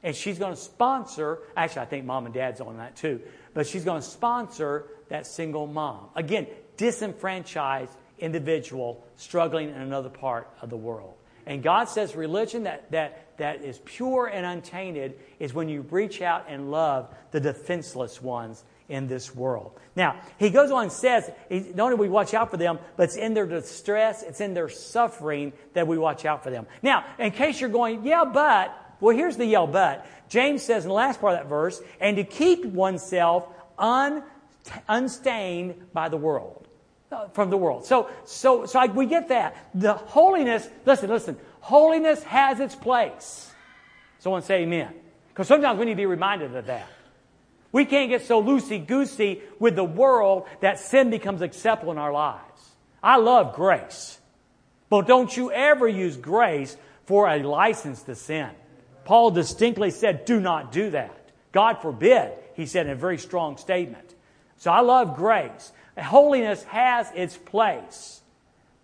And 0.02 0.16
she's 0.16 0.38
going 0.38 0.54
to 0.54 0.60
sponsor, 0.60 1.38
actually, 1.56 1.82
I 1.82 1.84
think 1.86 2.04
mom 2.04 2.26
and 2.26 2.34
dad's 2.34 2.60
on 2.60 2.78
that 2.78 2.96
too, 2.96 3.20
but 3.54 3.66
she's 3.66 3.84
going 3.84 4.02
to 4.02 4.06
sponsor 4.06 4.86
that 5.08 5.26
single 5.26 5.66
mom. 5.66 6.08
Again, 6.16 6.46
disenfranchised 6.76 7.92
individual 8.18 9.04
struggling 9.16 9.68
in 9.68 9.76
another 9.76 10.08
part 10.08 10.48
of 10.60 10.70
the 10.70 10.76
world. 10.76 11.14
And 11.46 11.62
God 11.62 11.88
says 11.88 12.14
religion 12.14 12.64
that, 12.64 12.90
that, 12.92 13.36
that 13.38 13.62
is 13.62 13.80
pure 13.84 14.26
and 14.26 14.46
untainted 14.46 15.18
is 15.40 15.52
when 15.52 15.68
you 15.68 15.82
reach 15.82 16.22
out 16.22 16.46
and 16.48 16.70
love 16.70 17.12
the 17.32 17.40
defenseless 17.40 18.22
ones 18.22 18.62
in 18.88 19.08
this 19.08 19.34
world. 19.34 19.78
Now, 19.96 20.20
he 20.38 20.50
goes 20.50 20.70
on 20.70 20.84
and 20.84 20.92
says, 20.92 21.30
not 21.50 21.92
only 21.92 21.96
we 21.96 22.08
watch 22.08 22.34
out 22.34 22.50
for 22.50 22.56
them, 22.56 22.78
but 22.96 23.04
it's 23.04 23.16
in 23.16 23.34
their 23.34 23.46
distress, 23.46 24.22
it's 24.22 24.40
in 24.40 24.54
their 24.54 24.68
suffering 24.68 25.52
that 25.72 25.86
we 25.86 25.98
watch 25.98 26.24
out 26.24 26.44
for 26.44 26.50
them. 26.50 26.66
Now, 26.82 27.04
in 27.18 27.32
case 27.32 27.60
you're 27.60 27.70
going, 27.70 28.04
yeah, 28.04 28.24
but, 28.24 28.76
well, 29.02 29.16
here's 29.16 29.36
the 29.36 29.44
yell 29.44 29.66
but. 29.66 30.06
James 30.28 30.62
says 30.62 30.84
in 30.84 30.88
the 30.88 30.94
last 30.94 31.20
part 31.20 31.34
of 31.34 31.40
that 31.40 31.48
verse, 31.48 31.82
and 32.00 32.16
to 32.16 32.24
keep 32.24 32.64
oneself 32.64 33.48
un, 33.76 34.22
unstained 34.88 35.74
by 35.92 36.08
the 36.08 36.16
world, 36.16 36.68
uh, 37.10 37.26
from 37.28 37.50
the 37.50 37.56
world. 37.56 37.84
So, 37.84 38.08
so, 38.24 38.64
so 38.64 38.78
I, 38.78 38.86
we 38.86 39.06
get 39.06 39.28
that. 39.28 39.56
The 39.74 39.94
holiness, 39.94 40.68
listen, 40.86 41.10
listen, 41.10 41.36
holiness 41.60 42.22
has 42.22 42.60
its 42.60 42.76
place. 42.76 43.52
Someone 44.20 44.42
say 44.42 44.62
amen. 44.62 44.94
Because 45.28 45.48
sometimes 45.48 45.80
we 45.80 45.86
need 45.86 45.92
to 45.92 45.96
be 45.96 46.06
reminded 46.06 46.54
of 46.54 46.66
that. 46.66 46.88
We 47.72 47.84
can't 47.84 48.08
get 48.08 48.22
so 48.22 48.40
loosey 48.40 48.86
goosey 48.86 49.42
with 49.58 49.74
the 49.74 49.84
world 49.84 50.46
that 50.60 50.78
sin 50.78 51.10
becomes 51.10 51.42
acceptable 51.42 51.90
in 51.90 51.98
our 51.98 52.12
lives. 52.12 52.70
I 53.02 53.16
love 53.16 53.56
grace. 53.56 54.20
But 54.88 55.08
don't 55.08 55.34
you 55.36 55.50
ever 55.50 55.88
use 55.88 56.16
grace 56.16 56.76
for 57.06 57.28
a 57.28 57.42
license 57.42 58.02
to 58.04 58.14
sin. 58.14 58.50
Paul 59.04 59.30
distinctly 59.30 59.90
said, 59.90 60.24
do 60.24 60.40
not 60.40 60.72
do 60.72 60.90
that. 60.90 61.16
God 61.52 61.82
forbid, 61.82 62.32
he 62.54 62.66
said 62.66 62.86
in 62.86 62.92
a 62.92 62.96
very 62.96 63.18
strong 63.18 63.56
statement. 63.56 64.14
So 64.58 64.70
I 64.70 64.80
love 64.80 65.16
grace. 65.16 65.72
Holiness 65.98 66.62
has 66.64 67.10
its 67.14 67.36
place. 67.36 68.22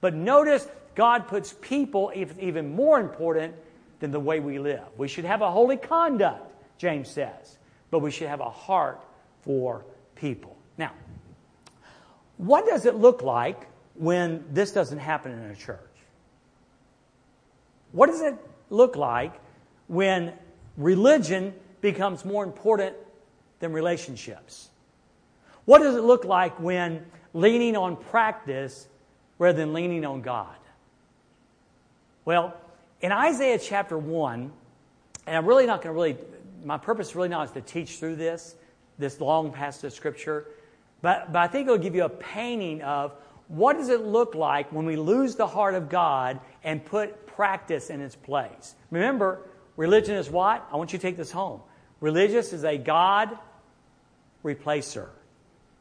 But 0.00 0.14
notice 0.14 0.66
God 0.94 1.28
puts 1.28 1.54
people 1.60 2.12
even 2.14 2.74
more 2.74 3.00
important 3.00 3.54
than 4.00 4.10
the 4.10 4.20
way 4.20 4.40
we 4.40 4.58
live. 4.58 4.84
We 4.96 5.08
should 5.08 5.24
have 5.24 5.42
a 5.42 5.50
holy 5.50 5.76
conduct, 5.76 6.52
James 6.78 7.08
says 7.08 7.58
but 7.90 8.00
we 8.00 8.10
should 8.10 8.28
have 8.28 8.40
a 8.40 8.50
heart 8.50 9.02
for 9.42 9.84
people. 10.14 10.56
Now, 10.76 10.92
what 12.36 12.66
does 12.66 12.86
it 12.86 12.96
look 12.96 13.22
like 13.22 13.66
when 13.94 14.44
this 14.52 14.72
doesn't 14.72 14.98
happen 14.98 15.32
in 15.32 15.50
a 15.50 15.56
church? 15.56 15.78
What 17.92 18.08
does 18.08 18.20
it 18.20 18.36
look 18.70 18.96
like 18.96 19.32
when 19.88 20.32
religion 20.76 21.52
becomes 21.80 22.24
more 22.24 22.44
important 22.44 22.96
than 23.60 23.72
relationships? 23.72 24.68
What 25.64 25.80
does 25.80 25.96
it 25.96 26.02
look 26.02 26.24
like 26.24 26.58
when 26.60 27.04
leaning 27.34 27.76
on 27.76 27.96
practice 27.96 28.86
rather 29.38 29.58
than 29.58 29.72
leaning 29.72 30.04
on 30.04 30.22
God? 30.22 30.56
Well, 32.24 32.54
in 33.00 33.12
Isaiah 33.12 33.58
chapter 33.58 33.98
1, 33.98 34.52
and 35.26 35.36
I'm 35.36 35.46
really 35.46 35.66
not 35.66 35.82
going 35.82 35.94
to 35.94 36.00
really 36.00 36.16
my 36.64 36.78
purpose 36.78 37.14
really 37.14 37.28
now 37.28 37.42
is 37.42 37.50
to 37.52 37.60
teach 37.60 37.98
through 37.98 38.16
this, 38.16 38.54
this 38.98 39.20
long 39.20 39.52
passage 39.52 39.84
of 39.84 39.92
Scripture. 39.92 40.46
But, 41.02 41.32
but 41.32 41.38
I 41.38 41.46
think 41.46 41.66
it'll 41.66 41.78
give 41.78 41.94
you 41.94 42.04
a 42.04 42.08
painting 42.08 42.82
of 42.82 43.12
what 43.48 43.76
does 43.76 43.88
it 43.88 44.04
look 44.04 44.34
like 44.34 44.70
when 44.72 44.84
we 44.84 44.96
lose 44.96 45.36
the 45.36 45.46
heart 45.46 45.74
of 45.74 45.88
God 45.88 46.40
and 46.64 46.84
put 46.84 47.26
practice 47.26 47.90
in 47.90 48.00
its 48.00 48.16
place. 48.16 48.74
Remember, 48.90 49.40
religion 49.78 50.16
is 50.16 50.28
what? 50.28 50.68
I 50.70 50.76
want 50.76 50.92
you 50.92 50.98
to 50.98 51.02
take 51.02 51.16
this 51.16 51.32
home. 51.32 51.62
Religious 52.00 52.52
is 52.52 52.64
a 52.64 52.76
God 52.76 53.30
replacer. 54.44 55.08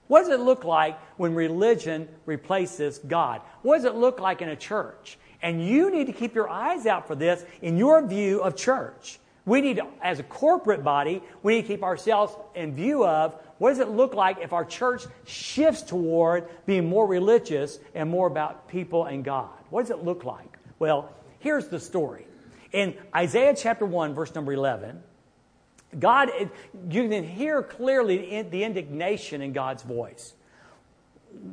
What 0.08 0.22
does 0.22 0.30
it 0.30 0.40
look 0.40 0.64
like 0.64 0.98
when 1.18 1.36
religion 1.36 2.08
replaces 2.26 3.00
God? 3.00 3.42
What 3.62 3.76
does 3.76 3.86
it 3.86 3.96
look 3.96 4.22
like 4.22 4.42
in 4.42 4.48
a 4.48 4.56
church? 4.56 5.18
And 5.42 5.66
you 5.66 5.92
need 5.92 6.08
to 6.08 6.14
keep 6.14 6.34
your 6.34 6.50
eyes 6.50 6.86
out 6.86 7.08
for 7.08 7.16
this 7.16 7.44
in 7.62 7.78
your 7.78 8.06
view 8.08 8.42
of 8.42 8.56
church. 8.56 9.20
We 9.46 9.62
need, 9.62 9.82
as 10.02 10.20
a 10.20 10.24
corporate 10.24 10.84
body, 10.84 11.22
we 11.44 11.56
need 11.56 11.62
to 11.64 11.68
keep 11.68 11.84
ourselves 11.84 12.34
in 12.56 12.76
view 12.76 13.06
of 13.06 13.36
what 13.58 13.70
does 13.70 13.80
it 13.80 13.90
look 13.90 14.14
like 14.14 14.40
if 14.42 14.54
our 14.54 14.66
church 14.66 15.04
shifts 15.26 15.82
toward 15.82 16.48
being 16.66 16.88
more 16.88 17.08
religious 17.08 17.80
and 17.96 18.10
more 18.10 18.28
about 18.28 18.68
people 18.68 19.06
and 19.06 19.24
God? 19.24 19.50
What 19.70 19.84
does 19.84 19.92
it 19.92 20.04
look 20.04 20.24
like? 20.24 20.58
Well, 20.80 21.12
here's 21.40 21.68
the 21.68 21.80
story. 21.80 22.28
In 22.78 22.94
Isaiah 23.16 23.56
chapter 23.56 23.88
1, 23.88 24.14
verse 24.14 24.36
number 24.36 24.54
11, 24.54 25.02
God, 25.98 26.30
you 26.92 27.10
can 27.10 27.24
hear 27.24 27.64
clearly 27.64 28.44
the 28.44 28.64
indignation 28.64 29.42
in 29.42 29.52
God's 29.52 29.82
voice. 29.82 30.36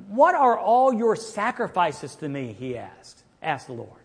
What 0.09 0.35
are 0.35 0.59
all 0.59 0.93
your 0.93 1.17
sacrifices 1.17 2.15
to 2.17 2.29
me? 2.29 2.53
He 2.53 2.77
asked, 2.77 3.23
asked 3.43 3.69
the 3.69 3.73
Lord. 3.73 4.03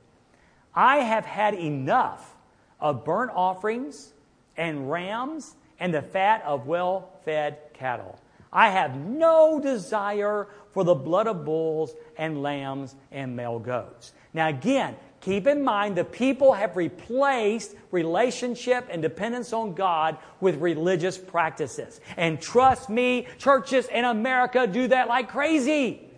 I 0.73 0.99
have 0.99 1.25
had 1.25 1.55
enough 1.55 2.37
of 2.79 3.03
burnt 3.03 3.31
offerings 3.35 4.13
and 4.55 4.89
rams 4.89 5.55
and 5.77 5.93
the 5.93 6.01
fat 6.01 6.41
of 6.45 6.67
well 6.67 7.09
fed 7.25 7.57
cattle. 7.73 8.17
I 8.53 8.69
have 8.69 8.95
no 8.95 9.59
desire 9.59 10.47
for 10.71 10.85
the 10.85 10.95
blood 10.95 11.27
of 11.27 11.43
bulls 11.43 11.93
and 12.17 12.41
lambs 12.41 12.95
and 13.11 13.35
male 13.35 13.59
goats. 13.59 14.13
Now, 14.33 14.47
again, 14.47 14.95
keep 15.21 15.47
in 15.47 15.63
mind 15.63 15.95
the 15.95 16.03
people 16.03 16.53
have 16.53 16.75
replaced 16.75 17.75
relationship 17.91 18.87
and 18.89 19.01
dependence 19.01 19.53
on 19.53 19.73
God 19.73 20.17
with 20.39 20.57
religious 20.57 21.17
practices. 21.17 21.99
And 22.17 22.41
trust 22.41 22.89
me, 22.89 23.27
churches 23.37 23.87
in 23.87 24.05
America 24.05 24.67
do 24.67 24.87
that 24.87 25.07
like 25.07 25.29
crazy. 25.29 26.09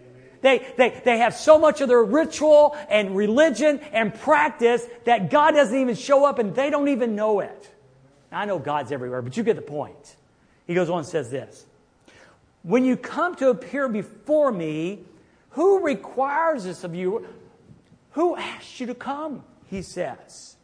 They, 0.42 0.66
they, 0.78 1.02
they 1.06 1.20
have 1.20 1.36
so 1.36 1.60
much 1.60 1.82
of 1.82 1.88
their 1.88 2.04
ritual 2.04 2.76
and 2.90 3.16
religion 3.16 3.80
and 3.92 4.14
practice 4.14 4.84
that 5.06 5.30
God 5.30 5.52
doesn't 5.52 5.78
even 5.78 5.96
show 5.96 6.26
up 6.26 6.40
and 6.40 6.56
they 6.56 6.70
don't 6.70 6.88
even 6.90 7.16
know 7.16 7.42
it. 7.42 7.72
I 8.32 8.46
know 8.46 8.60
God's 8.60 8.92
everywhere, 8.92 9.22
but 9.22 9.38
you 9.38 9.44
get 9.44 9.56
the 9.56 9.62
point. 9.62 10.16
He 10.66 10.74
goes 10.74 10.90
on 10.90 11.00
and 11.00 11.08
says 11.08 11.30
this 11.30 11.66
When 12.64 12.86
you 12.86 12.98
come 12.98 13.36
to 13.36 13.50
appear 13.50 13.88
before 13.88 14.52
me, 14.52 15.04
who 15.52 15.84
requires 15.84 16.64
this 16.64 16.84
of 16.84 16.96
you? 16.96 17.28
Who 18.12 18.36
asked 18.36 18.80
you 18.80 18.88
to 18.88 18.96
come? 18.96 19.44
He 19.68 19.82
says. 19.82 20.56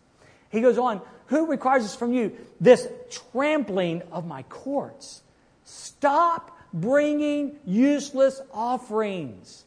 He 0.49 0.61
goes 0.61 0.77
on, 0.77 1.01
Who 1.27 1.47
requires 1.47 1.83
this 1.83 1.95
from 1.95 2.13
you? 2.13 2.33
This 2.59 2.87
trampling 3.09 4.01
of 4.11 4.25
my 4.25 4.43
courts. 4.43 5.21
Stop 5.63 6.57
bringing 6.73 7.57
useless 7.65 8.41
offerings. 8.53 9.65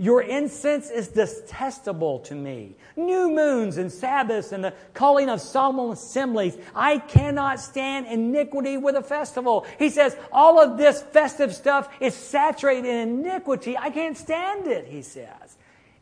Your 0.00 0.22
incense 0.22 0.90
is 0.90 1.08
detestable 1.08 2.20
to 2.20 2.34
me. 2.36 2.76
New 2.94 3.30
moons 3.30 3.78
and 3.78 3.90
Sabbaths 3.90 4.52
and 4.52 4.62
the 4.62 4.72
calling 4.94 5.28
of 5.28 5.40
solemn 5.40 5.90
assemblies. 5.90 6.56
I 6.72 6.98
cannot 6.98 7.58
stand 7.58 8.06
iniquity 8.06 8.76
with 8.76 8.94
a 8.94 9.02
festival. 9.02 9.66
He 9.76 9.90
says, 9.90 10.16
all 10.30 10.60
of 10.60 10.78
this 10.78 11.02
festive 11.02 11.52
stuff 11.52 11.88
is 11.98 12.14
saturated 12.14 12.86
in 12.86 13.24
iniquity. 13.24 13.76
I 13.76 13.90
can't 13.90 14.16
stand 14.16 14.68
it, 14.68 14.86
he 14.86 15.02
says. 15.02 15.56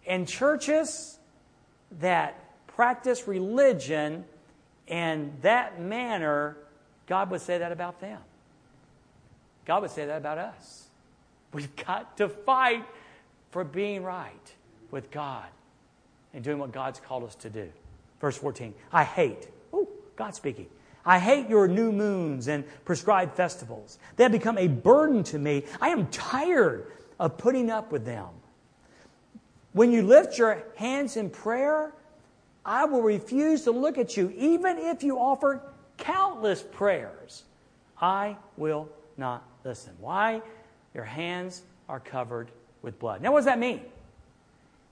And 0.06 0.28
churches 0.28 1.15
that 2.00 2.66
practice 2.66 3.26
religion 3.26 4.24
in 4.87 5.32
that 5.42 5.80
manner, 5.80 6.56
God 7.06 7.30
would 7.30 7.40
say 7.40 7.59
that 7.59 7.72
about 7.72 8.00
them. 8.00 8.20
God 9.64 9.82
would 9.82 9.90
say 9.90 10.06
that 10.06 10.18
about 10.18 10.38
us. 10.38 10.88
We've 11.52 11.74
got 11.76 12.16
to 12.18 12.28
fight 12.28 12.85
for 13.50 13.64
being 13.64 14.02
right 14.02 14.52
with 14.90 15.11
God 15.11 15.46
and 16.35 16.44
doing 16.44 16.59
what 16.59 16.72
God's 16.72 17.00
called 17.00 17.24
us 17.24 17.35
to 17.37 17.50
do. 17.50 17.70
Verse 18.20 18.37
14 18.37 18.74
I 18.92 19.04
hate, 19.04 19.48
oh, 19.72 19.88
God 20.16 20.35
speaking. 20.35 20.66
I 21.04 21.20
hate 21.20 21.48
your 21.48 21.68
new 21.68 21.92
moons 21.92 22.48
and 22.48 22.64
prescribed 22.85 23.37
festivals. 23.37 23.98
They 24.16 24.24
have 24.24 24.32
become 24.32 24.59
a 24.59 24.66
burden 24.66 25.22
to 25.24 25.38
me. 25.38 25.64
I 25.80 25.90
am 25.90 26.09
tired 26.09 26.90
of 27.20 27.38
putting 27.38 27.70
up 27.70 27.92
with 27.92 28.04
them. 28.04 28.26
When 29.76 29.92
you 29.92 30.00
lift 30.00 30.38
your 30.38 30.64
hands 30.76 31.18
in 31.18 31.28
prayer, 31.28 31.92
I 32.64 32.86
will 32.86 33.02
refuse 33.02 33.64
to 33.64 33.72
look 33.72 33.98
at 33.98 34.16
you, 34.16 34.32
even 34.34 34.78
if 34.78 35.02
you 35.02 35.18
offer 35.18 35.60
countless 35.98 36.62
prayers. 36.62 37.44
I 38.00 38.38
will 38.56 38.88
not 39.18 39.44
listen. 39.64 39.92
Why? 40.00 40.40
Your 40.94 41.04
hands 41.04 41.60
are 41.90 42.00
covered 42.00 42.50
with 42.80 42.98
blood. 42.98 43.20
Now, 43.20 43.32
what 43.32 43.40
does 43.40 43.44
that 43.44 43.58
mean? 43.58 43.82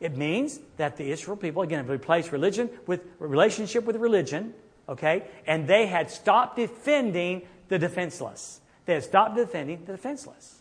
It 0.01 0.19
means 0.19 0.61
that 0.77 0.99
the 0.99 1.11
Israel 1.11 1.39
people, 1.39 1.63
again, 1.63 1.79
have 1.79 1.89
replaced 1.89 2.31
religion 2.31 2.69
with 2.87 3.01
relationship 3.19 3.85
with 3.85 3.97
religion, 3.97 4.53
okay? 4.87 5.23
And 5.47 5.67
they 5.67 5.87
had 5.87 6.11
stopped 6.11 6.57
defending 6.57 7.41
the 7.69 7.79
defenseless. 7.79 8.61
They 8.85 8.93
had 8.93 9.05
stopped 9.05 9.35
defending 9.35 9.87
the 9.87 9.93
defenseless. 9.93 10.61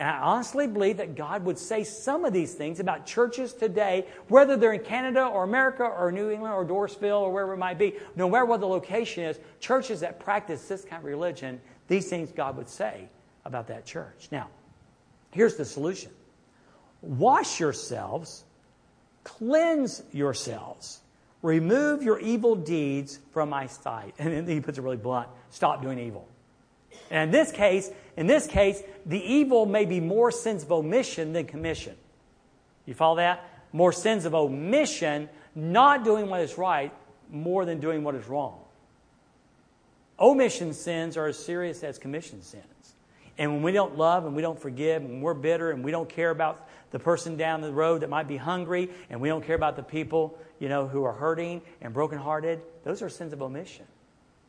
And 0.00 0.08
I 0.08 0.16
honestly 0.18 0.66
believe 0.66 0.96
that 0.96 1.14
God 1.14 1.44
would 1.44 1.58
say 1.58 1.84
some 1.84 2.24
of 2.24 2.32
these 2.32 2.54
things 2.54 2.80
about 2.80 3.04
churches 3.04 3.52
today, 3.52 4.06
whether 4.28 4.56
they're 4.56 4.72
in 4.72 4.82
Canada 4.82 5.26
or 5.26 5.44
America 5.44 5.84
or 5.84 6.10
New 6.10 6.30
England 6.30 6.54
or 6.54 6.64
Dorrisville 6.64 7.20
or 7.20 7.30
wherever 7.30 7.52
it 7.52 7.58
might 7.58 7.78
be, 7.78 7.96
no 8.16 8.26
matter 8.30 8.46
what 8.46 8.60
the 8.60 8.66
location 8.66 9.24
is, 9.24 9.38
churches 9.60 10.00
that 10.00 10.18
practice 10.18 10.66
this 10.66 10.86
kind 10.86 11.00
of 11.00 11.04
religion, 11.04 11.60
these 11.86 12.08
things 12.08 12.32
God 12.32 12.56
would 12.56 12.70
say 12.70 13.10
about 13.44 13.66
that 13.66 13.84
church. 13.84 14.28
Now, 14.32 14.48
here's 15.32 15.56
the 15.56 15.66
solution 15.66 16.12
Wash 17.02 17.60
yourselves, 17.60 18.44
cleanse 19.22 20.02
yourselves, 20.12 21.00
remove 21.42 22.02
your 22.02 22.18
evil 22.20 22.56
deeds 22.56 23.18
from 23.32 23.50
my 23.50 23.66
sight. 23.66 24.14
And 24.18 24.32
then 24.32 24.46
he 24.46 24.62
puts 24.62 24.78
it 24.78 24.80
really 24.80 24.96
blunt 24.96 25.28
stop 25.50 25.82
doing 25.82 25.98
evil. 25.98 26.26
And 27.10 27.24
in 27.24 27.30
this 27.30 27.52
case, 27.52 27.90
in 28.16 28.26
this 28.26 28.46
case, 28.46 28.82
the 29.06 29.20
evil 29.20 29.66
may 29.66 29.84
be 29.84 30.00
more 30.00 30.30
sins 30.30 30.62
of 30.62 30.72
omission 30.72 31.32
than 31.32 31.46
commission. 31.46 31.96
You 32.86 32.94
follow 32.94 33.16
that? 33.16 33.48
More 33.72 33.92
sins 33.92 34.24
of 34.24 34.34
omission, 34.34 35.28
not 35.54 36.04
doing 36.04 36.28
what 36.28 36.40
is 36.40 36.58
right, 36.58 36.92
more 37.30 37.64
than 37.64 37.80
doing 37.80 38.02
what 38.02 38.14
is 38.14 38.26
wrong. 38.26 38.60
Omission 40.18 40.74
sins 40.74 41.16
are 41.16 41.26
as 41.26 41.38
serious 41.38 41.82
as 41.82 41.98
commission 41.98 42.42
sins. 42.42 42.64
And 43.38 43.54
when 43.54 43.62
we 43.62 43.72
don't 43.72 43.96
love 43.96 44.26
and 44.26 44.36
we 44.36 44.42
don't 44.42 44.60
forgive 44.60 45.02
and 45.02 45.22
we're 45.22 45.32
bitter 45.32 45.70
and 45.70 45.82
we 45.82 45.90
don't 45.90 46.08
care 46.08 46.30
about 46.30 46.68
the 46.90 46.98
person 46.98 47.38
down 47.38 47.62
the 47.62 47.72
road 47.72 48.02
that 48.02 48.10
might 48.10 48.28
be 48.28 48.36
hungry 48.36 48.90
and 49.08 49.20
we 49.20 49.28
don't 49.28 49.42
care 49.42 49.56
about 49.56 49.76
the 49.76 49.82
people, 49.82 50.38
you 50.58 50.68
know, 50.68 50.86
who 50.86 51.04
are 51.04 51.12
hurting 51.12 51.62
and 51.80 51.94
brokenhearted, 51.94 52.60
those 52.84 53.00
are 53.00 53.08
sins 53.08 53.32
of 53.32 53.40
omission. 53.40 53.86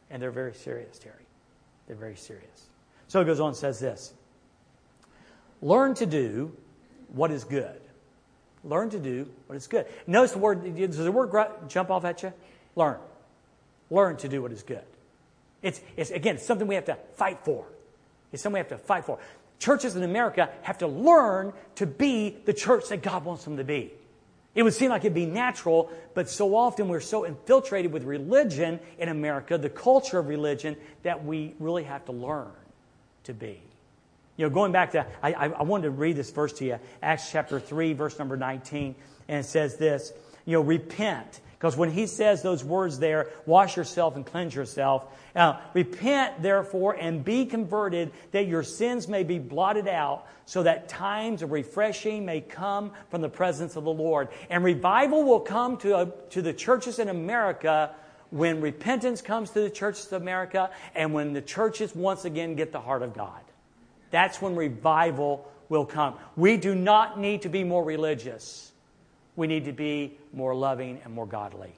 And 0.09 0.21
they're 0.21 0.29
very 0.29 0.53
serious, 0.53 0.99
Terry. 0.99 1.20
They're 1.91 1.97
very 1.97 2.15
serious. 2.15 2.69
So 3.09 3.19
it 3.19 3.25
goes 3.25 3.41
on 3.41 3.49
and 3.49 3.57
says 3.57 3.77
this 3.77 4.13
Learn 5.61 5.93
to 5.95 6.05
do 6.05 6.55
what 7.09 7.31
is 7.31 7.43
good. 7.43 7.81
Learn 8.63 8.89
to 8.91 8.97
do 8.97 9.27
what 9.47 9.57
is 9.57 9.67
good. 9.67 9.87
Notice 10.07 10.31
the 10.31 10.39
word, 10.39 10.73
does 10.73 10.95
the 10.95 11.11
word 11.11 11.33
jump 11.67 11.91
off 11.91 12.05
at 12.05 12.23
you? 12.23 12.31
Learn. 12.77 12.95
Learn 13.89 14.15
to 14.15 14.29
do 14.29 14.41
what 14.41 14.53
is 14.53 14.63
good. 14.63 14.85
It's, 15.61 15.81
it's 15.97 16.11
again, 16.11 16.35
it's 16.35 16.45
something 16.45 16.65
we 16.65 16.75
have 16.75 16.85
to 16.85 16.97
fight 17.17 17.39
for. 17.43 17.65
It's 18.31 18.41
something 18.41 18.53
we 18.53 18.59
have 18.59 18.69
to 18.69 18.77
fight 18.77 19.03
for. 19.03 19.19
Churches 19.59 19.97
in 19.97 20.03
America 20.03 20.49
have 20.61 20.77
to 20.77 20.87
learn 20.87 21.51
to 21.75 21.85
be 21.85 22.37
the 22.45 22.53
church 22.53 22.87
that 22.87 23.03
God 23.03 23.25
wants 23.25 23.43
them 23.43 23.57
to 23.57 23.65
be. 23.65 23.91
It 24.53 24.63
would 24.63 24.73
seem 24.73 24.89
like 24.89 25.01
it'd 25.01 25.13
be 25.13 25.25
natural, 25.25 25.89
but 26.13 26.29
so 26.29 26.55
often 26.55 26.89
we're 26.89 26.99
so 26.99 27.25
infiltrated 27.25 27.93
with 27.93 28.03
religion 28.03 28.79
in 28.97 29.07
America, 29.07 29.57
the 29.57 29.69
culture 29.69 30.19
of 30.19 30.27
religion, 30.27 30.75
that 31.03 31.23
we 31.23 31.55
really 31.59 31.83
have 31.83 32.05
to 32.05 32.11
learn 32.11 32.51
to 33.23 33.33
be. 33.33 33.61
You 34.35 34.47
know, 34.47 34.49
going 34.49 34.71
back 34.71 34.91
to, 34.91 35.05
I, 35.23 35.33
I 35.33 35.63
wanted 35.63 35.83
to 35.83 35.91
read 35.91 36.15
this 36.15 36.31
verse 36.31 36.51
to 36.53 36.65
you, 36.65 36.79
Acts 37.01 37.31
chapter 37.31 37.59
3, 37.59 37.93
verse 37.93 38.17
number 38.19 38.35
19, 38.35 38.95
and 39.27 39.39
it 39.39 39.47
says 39.47 39.77
this, 39.77 40.11
you 40.45 40.53
know, 40.53 40.61
repent 40.61 41.39
because 41.61 41.77
when 41.77 41.91
he 41.91 42.07
says 42.07 42.41
those 42.41 42.63
words 42.63 42.97
there, 42.97 43.27
wash 43.45 43.77
yourself 43.77 44.15
and 44.15 44.25
cleanse 44.25 44.55
yourself, 44.55 45.05
uh, 45.35 45.59
repent 45.75 46.41
therefore 46.41 46.93
and 46.93 47.23
be 47.23 47.45
converted 47.45 48.11
that 48.31 48.47
your 48.47 48.63
sins 48.63 49.07
may 49.07 49.21
be 49.21 49.37
blotted 49.37 49.87
out 49.87 50.25
so 50.47 50.63
that 50.63 50.89
times 50.89 51.43
of 51.43 51.51
refreshing 51.51 52.25
may 52.25 52.41
come 52.41 52.91
from 53.11 53.21
the 53.21 53.29
presence 53.29 53.75
of 53.75 53.83
the 53.83 53.93
Lord. 53.93 54.29
And 54.49 54.63
revival 54.63 55.23
will 55.23 55.39
come 55.39 55.77
to, 55.77 55.97
uh, 55.97 56.05
to 56.31 56.41
the 56.41 56.51
churches 56.51 56.97
in 56.97 57.09
America 57.09 57.91
when 58.31 58.59
repentance 58.59 59.21
comes 59.21 59.51
to 59.51 59.61
the 59.61 59.69
churches 59.69 60.11
of 60.11 60.19
America 60.19 60.71
and 60.95 61.13
when 61.13 61.33
the 61.33 61.43
churches 61.43 61.93
once 61.93 62.25
again 62.25 62.55
get 62.55 62.71
the 62.71 62.81
heart 62.81 63.03
of 63.03 63.13
God. 63.13 63.41
That's 64.09 64.41
when 64.41 64.55
revival 64.55 65.47
will 65.69 65.85
come. 65.85 66.15
We 66.35 66.57
do 66.57 66.73
not 66.73 67.19
need 67.19 67.43
to 67.43 67.49
be 67.49 67.63
more 67.63 67.83
religious 67.83 68.70
we 69.35 69.47
need 69.47 69.65
to 69.65 69.71
be 69.71 70.17
more 70.33 70.53
loving 70.55 70.99
and 71.03 71.13
more 71.13 71.25
godly. 71.25 71.73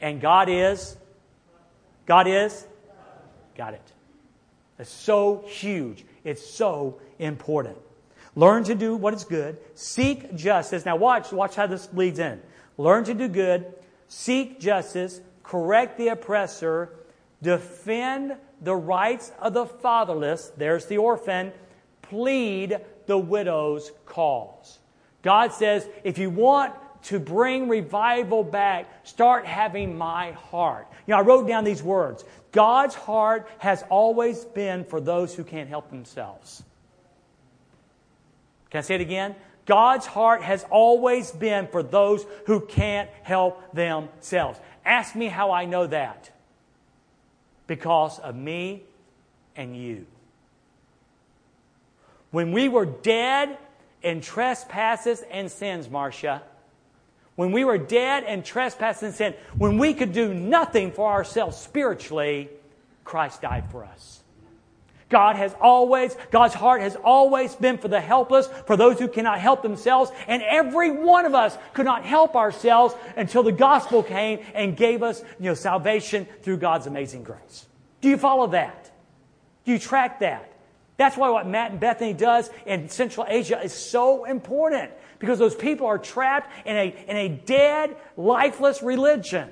And 0.00 0.20
God 0.20 0.48
is, 0.48 0.96
God 2.06 2.26
is, 2.26 2.66
got 3.56 3.74
it. 3.74 3.92
It's 4.78 4.90
so 4.90 5.44
huge. 5.46 6.04
It's 6.24 6.44
so 6.44 7.00
important. 7.18 7.78
Learn 8.36 8.64
to 8.64 8.74
do 8.74 8.96
what 8.96 9.14
is 9.14 9.24
good. 9.24 9.58
Seek 9.74 10.34
justice. 10.34 10.84
Now 10.84 10.96
watch, 10.96 11.32
watch 11.32 11.54
how 11.54 11.66
this 11.66 11.88
leads 11.92 12.18
in. 12.18 12.40
Learn 12.76 13.04
to 13.04 13.14
do 13.14 13.28
good. 13.28 13.72
Seek 14.08 14.58
justice. 14.58 15.20
Correct 15.42 15.96
the 15.96 16.08
oppressor. 16.08 16.90
Defend 17.42 18.36
the 18.60 18.74
rights 18.74 19.30
of 19.40 19.54
the 19.54 19.66
fatherless. 19.66 20.50
There's 20.56 20.86
the 20.86 20.98
orphan. 20.98 21.52
Plead 22.02 22.78
the 23.06 23.18
widow's 23.18 23.92
cause. 24.06 24.78
God 25.24 25.52
says, 25.52 25.88
if 26.04 26.18
you 26.18 26.28
want 26.30 26.74
to 27.04 27.18
bring 27.18 27.68
revival 27.68 28.44
back, 28.44 28.86
start 29.04 29.46
having 29.46 29.96
my 29.96 30.32
heart. 30.32 30.86
You 31.06 31.12
know, 31.12 31.18
I 31.18 31.22
wrote 31.22 31.48
down 31.48 31.64
these 31.64 31.82
words. 31.82 32.24
God's 32.52 32.94
heart 32.94 33.48
has 33.58 33.82
always 33.88 34.44
been 34.44 34.84
for 34.84 35.00
those 35.00 35.34
who 35.34 35.42
can't 35.42 35.68
help 35.68 35.90
themselves. 35.90 36.62
Can 38.70 38.78
I 38.78 38.82
say 38.82 38.96
it 38.96 39.00
again? 39.00 39.34
God's 39.66 40.04
heart 40.04 40.42
has 40.42 40.64
always 40.70 41.30
been 41.30 41.68
for 41.68 41.82
those 41.82 42.26
who 42.46 42.60
can't 42.60 43.08
help 43.22 43.72
themselves. 43.72 44.60
Ask 44.84 45.16
me 45.16 45.26
how 45.26 45.52
I 45.52 45.64
know 45.64 45.86
that. 45.86 46.30
Because 47.66 48.18
of 48.18 48.36
me 48.36 48.82
and 49.56 49.74
you. 49.74 50.06
When 52.30 52.52
we 52.52 52.68
were 52.68 52.84
dead 52.84 53.56
in 54.04 54.20
trespasses 54.20 55.22
and 55.30 55.50
sins, 55.50 55.90
Marcia. 55.90 56.42
When 57.34 57.50
we 57.50 57.64
were 57.64 57.78
dead 57.78 58.24
in 58.24 58.44
trespasses 58.44 59.02
and 59.02 59.14
sin, 59.14 59.34
when 59.58 59.78
we 59.78 59.94
could 59.94 60.12
do 60.12 60.32
nothing 60.32 60.92
for 60.92 61.10
ourselves 61.10 61.56
spiritually, 61.56 62.48
Christ 63.02 63.42
died 63.42 63.64
for 63.70 63.84
us. 63.84 64.20
God 65.08 65.36
has 65.36 65.54
always, 65.60 66.16
God's 66.30 66.54
heart 66.54 66.80
has 66.80 66.96
always 66.96 67.54
been 67.54 67.78
for 67.78 67.88
the 67.88 68.00
helpless, 68.00 68.48
for 68.66 68.76
those 68.76 68.98
who 68.98 69.08
cannot 69.08 69.38
help 69.38 69.62
themselves, 69.62 70.10
and 70.26 70.42
every 70.42 70.90
one 70.90 71.24
of 71.24 71.34
us 71.34 71.56
could 71.72 71.84
not 71.84 72.04
help 72.04 72.36
ourselves 72.36 72.94
until 73.16 73.42
the 73.42 73.52
gospel 73.52 74.02
came 74.02 74.40
and 74.54 74.76
gave 74.76 75.02
us, 75.02 75.22
you 75.38 75.46
know, 75.46 75.54
salvation 75.54 76.26
through 76.42 76.56
God's 76.58 76.86
amazing 76.86 77.22
grace. 77.22 77.66
Do 78.00 78.08
you 78.08 78.16
follow 78.16 78.48
that? 78.48 78.90
Do 79.64 79.72
you 79.72 79.78
track 79.78 80.20
that? 80.20 80.53
That's 80.96 81.16
why 81.16 81.30
what 81.30 81.46
Matt 81.46 81.72
and 81.72 81.80
Bethany 81.80 82.12
does 82.12 82.50
in 82.66 82.88
Central 82.88 83.26
Asia 83.28 83.60
is 83.60 83.72
so 83.72 84.24
important 84.24 84.92
because 85.18 85.38
those 85.38 85.54
people 85.54 85.86
are 85.86 85.98
trapped 85.98 86.50
in 86.66 86.76
a, 86.76 86.94
in 87.08 87.16
a 87.16 87.28
dead, 87.28 87.96
lifeless 88.16 88.82
religion. 88.82 89.50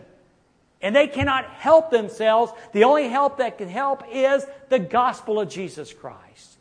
And 0.80 0.94
they 0.94 1.06
cannot 1.06 1.46
help 1.46 1.90
themselves. 1.90 2.52
The 2.72 2.84
only 2.84 3.08
help 3.08 3.38
that 3.38 3.58
can 3.58 3.68
help 3.68 4.04
is 4.10 4.44
the 4.68 4.78
gospel 4.78 5.40
of 5.40 5.48
Jesus 5.48 5.92
Christ. 5.92 6.58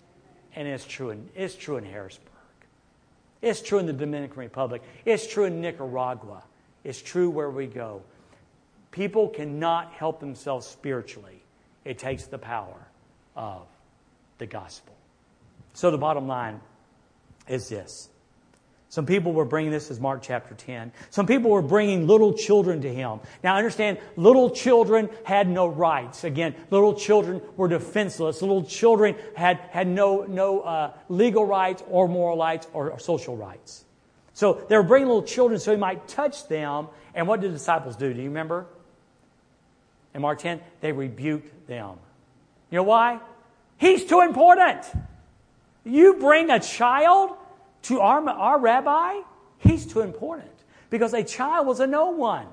And 0.56 0.68
it's 0.68 0.86
true 0.86 1.10
in, 1.10 1.30
it's 1.36 1.56
true 1.56 1.78
in 1.78 1.86
Harrisburg. 1.86 2.28
It's 3.42 3.62
true 3.62 3.80
in 3.80 3.88
the 3.88 3.94
Dominican 3.94 4.38
Republic. 4.38 4.84
It's 5.06 5.26
true 5.26 5.46
in 5.46 5.62
Nicaragua. 5.62 6.44
It's 6.84 7.02
true 7.02 7.30
where 7.30 7.50
we 7.50 7.66
go. 7.66 8.04
People 8.92 9.30
cannot 9.30 9.94
help 9.94 10.20
themselves 10.20 10.68
spiritually. 10.68 11.42
It 11.86 11.98
takes 11.98 12.26
the 12.26 12.38
power 12.38 12.88
of 13.36 13.66
the 14.42 14.48
gospel. 14.48 14.98
So 15.74 15.92
the 15.92 16.00
bottom 16.00 16.28
line 16.28 16.60
is 17.48 17.70
this. 17.70 18.10
Some 18.90 19.06
people 19.06 19.34
were 19.34 19.46
bringing 19.46 19.72
this 19.72 19.92
as 19.92 20.00
Mark 20.02 20.24
chapter 20.24 20.56
10. 20.56 20.92
Some 21.12 21.28
people 21.28 21.52
were 21.52 21.62
bringing 21.62 22.08
little 22.08 22.34
children 22.34 22.82
to 22.82 22.92
him. 22.92 23.20
Now 23.44 23.56
understand, 23.56 24.00
little 24.18 24.50
children 24.50 25.10
had 25.24 25.48
no 25.48 25.68
rights. 25.68 26.24
Again, 26.24 26.56
little 26.72 26.96
children 26.96 27.42
were 27.56 27.68
defenseless. 27.68 28.42
Little 28.42 28.64
children 28.64 29.16
had, 29.36 29.60
had 29.70 29.88
no, 29.88 30.24
no 30.24 30.62
uh, 30.62 30.94
legal 31.08 31.46
rights 31.46 31.84
or 31.88 32.08
moral 32.10 32.38
rights 32.38 32.68
or, 32.74 32.92
or 32.92 33.00
social 33.00 33.38
rights. 33.38 33.86
So 34.34 34.66
they 34.68 34.76
were 34.76 34.84
bringing 34.84 35.08
little 35.08 35.24
children 35.24 35.60
so 35.60 35.72
he 35.72 35.78
might 35.78 36.08
touch 36.08 36.48
them. 36.48 36.88
And 37.14 37.28
what 37.28 37.42
did 37.42 37.52
the 37.52 37.58
disciples 37.58 37.96
do? 37.96 38.12
Do 38.12 38.20
you 38.20 38.28
remember? 38.28 38.66
In 40.16 40.22
Mark 40.22 40.40
10, 40.40 40.60
they 40.82 40.92
rebuked 40.92 41.68
them. 41.68 41.98
You 42.72 42.78
know 42.78 42.84
why? 42.84 43.20
He's 43.82 44.06
too 44.06 44.22
important. 44.22 44.86
You 45.84 46.14
bring 46.14 46.52
a 46.52 46.60
child 46.60 47.32
to 47.84 48.00
our, 48.00 48.30
our 48.30 48.60
rabbi, 48.60 49.22
he's 49.58 49.88
too 49.88 50.02
important 50.02 50.52
because 50.92 51.16
a 51.16 51.24
child 51.24 51.66
was 51.66 51.80
a 51.80 51.88
no 51.88 52.12
one. 52.12 52.46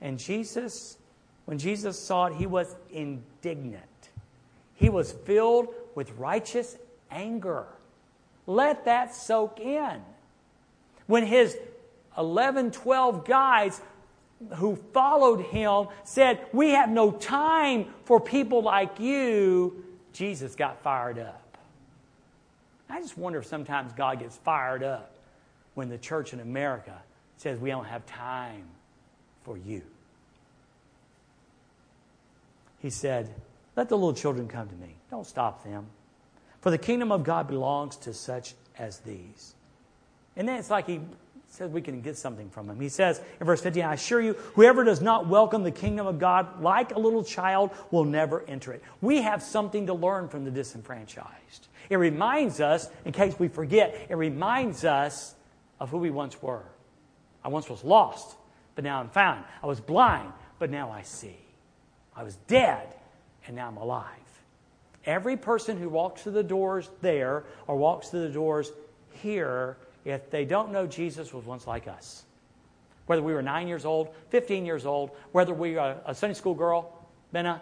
And 0.00 0.18
Jesus, 0.18 0.98
when 1.44 1.58
Jesus 1.58 1.96
saw 1.96 2.26
it, 2.26 2.34
he 2.34 2.46
was 2.46 2.74
indignant. 2.90 3.84
He 4.74 4.88
was 4.88 5.12
filled 5.12 5.68
with 5.94 6.10
righteous 6.18 6.76
anger. 7.08 7.66
Let 8.48 8.86
that 8.86 9.14
soak 9.14 9.60
in. 9.60 10.02
When 11.06 11.24
his 11.24 11.56
11, 12.18 12.72
12 12.72 13.24
guys 13.24 13.80
who 14.54 14.76
followed 14.92 15.40
him 15.46 15.86
said, 16.04 16.40
We 16.52 16.70
have 16.70 16.90
no 16.90 17.10
time 17.10 17.86
for 18.04 18.20
people 18.20 18.62
like 18.62 18.98
you, 19.00 19.84
Jesus 20.12 20.54
got 20.54 20.82
fired 20.82 21.18
up. 21.18 21.58
I 22.88 23.00
just 23.00 23.16
wonder 23.16 23.38
if 23.38 23.46
sometimes 23.46 23.92
God 23.92 24.18
gets 24.18 24.36
fired 24.36 24.82
up 24.82 25.14
when 25.74 25.88
the 25.88 25.98
church 25.98 26.32
in 26.32 26.40
America 26.40 27.00
says, 27.38 27.58
We 27.58 27.70
don't 27.70 27.86
have 27.86 28.04
time 28.06 28.64
for 29.44 29.56
you. 29.56 29.82
He 32.80 32.90
said, 32.90 33.30
Let 33.76 33.88
the 33.88 33.96
little 33.96 34.14
children 34.14 34.48
come 34.48 34.68
to 34.68 34.74
me. 34.74 34.96
Don't 35.10 35.26
stop 35.26 35.64
them. 35.64 35.86
For 36.60 36.70
the 36.70 36.78
kingdom 36.78 37.10
of 37.10 37.24
God 37.24 37.48
belongs 37.48 37.96
to 37.98 38.12
such 38.12 38.54
as 38.78 38.98
these. 38.98 39.54
And 40.36 40.48
then 40.48 40.58
it's 40.58 40.70
like 40.70 40.86
he 40.86 41.00
says 41.52 41.70
we 41.70 41.82
can 41.82 42.00
get 42.00 42.16
something 42.16 42.48
from 42.48 42.70
him. 42.70 42.80
He 42.80 42.88
says 42.88 43.20
in 43.38 43.44
verse 43.44 43.60
15, 43.60 43.84
I 43.84 43.92
assure 43.92 44.22
you, 44.22 44.32
whoever 44.54 44.84
does 44.84 45.02
not 45.02 45.26
welcome 45.26 45.64
the 45.64 45.70
kingdom 45.70 46.06
of 46.06 46.18
God 46.18 46.62
like 46.62 46.94
a 46.94 46.98
little 46.98 47.22
child 47.22 47.72
will 47.90 48.04
never 48.04 48.42
enter 48.48 48.72
it. 48.72 48.82
We 49.02 49.20
have 49.20 49.42
something 49.42 49.86
to 49.88 49.92
learn 49.92 50.28
from 50.28 50.46
the 50.46 50.50
disenfranchised. 50.50 51.68
It 51.90 51.96
reminds 51.96 52.62
us, 52.62 52.88
in 53.04 53.12
case 53.12 53.38
we 53.38 53.48
forget, 53.48 54.06
it 54.08 54.16
reminds 54.16 54.86
us 54.86 55.34
of 55.78 55.90
who 55.90 55.98
we 55.98 56.10
once 56.10 56.40
were. 56.40 56.64
I 57.44 57.48
once 57.48 57.68
was 57.68 57.84
lost, 57.84 58.34
but 58.74 58.82
now 58.82 58.98
I'm 59.00 59.10
found. 59.10 59.44
I 59.62 59.66
was 59.66 59.78
blind, 59.78 60.32
but 60.58 60.70
now 60.70 60.90
I 60.90 61.02
see. 61.02 61.36
I 62.16 62.22
was 62.22 62.36
dead, 62.46 62.94
and 63.46 63.54
now 63.54 63.68
I'm 63.68 63.76
alive. 63.76 64.06
Every 65.04 65.36
person 65.36 65.76
who 65.76 65.90
walks 65.90 66.22
through 66.22 66.32
the 66.32 66.42
doors 66.42 66.88
there 67.02 67.44
or 67.66 67.76
walks 67.76 68.08
through 68.08 68.22
the 68.28 68.32
doors 68.32 68.72
here, 69.12 69.76
if 70.04 70.30
they 70.30 70.44
don't 70.44 70.72
know 70.72 70.86
Jesus, 70.86 71.32
was 71.32 71.44
once 71.44 71.66
like 71.66 71.88
us. 71.88 72.24
Whether 73.06 73.22
we 73.22 73.32
were 73.32 73.42
nine 73.42 73.68
years 73.68 73.84
old, 73.84 74.14
15 74.30 74.64
years 74.64 74.86
old, 74.86 75.10
whether 75.32 75.52
we 75.54 75.74
were 75.74 75.96
a 76.06 76.14
Sunday 76.14 76.34
school 76.34 76.54
girl, 76.54 77.06
Benna, 77.34 77.60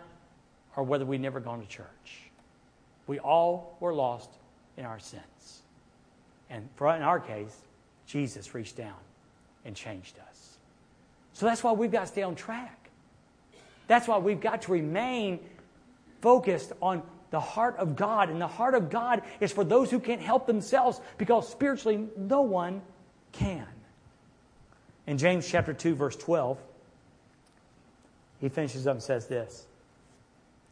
or 0.77 0.85
whether 0.85 1.05
we'd 1.05 1.21
never 1.21 1.41
gone 1.41 1.61
to 1.61 1.67
church. 1.67 2.31
We 3.07 3.19
all 3.19 3.77
were 3.81 3.95
lost 3.95 4.31
in 4.77 4.85
our 4.85 4.99
sins. 4.99 5.63
And 6.49 6.69
for, 6.77 6.95
in 6.95 7.03
our 7.03 7.21
case, 7.21 7.57
Jesus 8.07 8.55
reached 8.55 8.77
down 8.77 8.99
and 9.65 9.75
changed 9.75 10.17
us. 10.29 10.59
So 11.33 11.47
that's 11.47 11.63
why 11.63 11.73
we've 11.73 11.93
got 11.93 12.03
to 12.03 12.07
stay 12.07 12.23
on 12.23 12.35
track. 12.35 12.91
That's 13.87 14.07
why 14.07 14.19
we've 14.19 14.41
got 14.41 14.63
to 14.63 14.73
remain 14.73 15.41
focused 16.21 16.73
on 16.81 17.03
the 17.31 17.41
heart 17.41 17.77
of 17.77 17.97
God. 17.97 18.29
And 18.29 18.41
the 18.41 18.47
heart 18.47 18.75
of 18.75 18.91
God 18.91 19.23
is 19.41 19.53
for 19.53 19.65
those 19.65 19.91
who 19.91 20.01
can't 20.01 20.21
help 20.21 20.47
themselves 20.47 21.01
because 21.19 21.49
spiritually 21.49 22.09
no 22.17 22.43
one 22.43 22.83
can. 23.33 23.67
In 25.07 25.19
James 25.19 25.49
chapter 25.49 25.73
2, 25.73 25.95
verse 25.95 26.17
12, 26.17 26.59
he 28.41 28.49
finishes 28.49 28.87
up 28.87 28.95
and 28.95 29.03
says 29.03 29.27
this. 29.27 29.67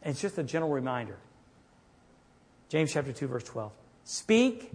And 0.01 0.11
it's 0.11 0.21
just 0.21 0.37
a 0.37 0.43
gentle 0.43 0.69
reminder. 0.69 1.17
James 2.69 2.93
chapter 2.93 3.11
2, 3.11 3.27
verse 3.27 3.43
12. 3.43 3.71
Speak 4.05 4.71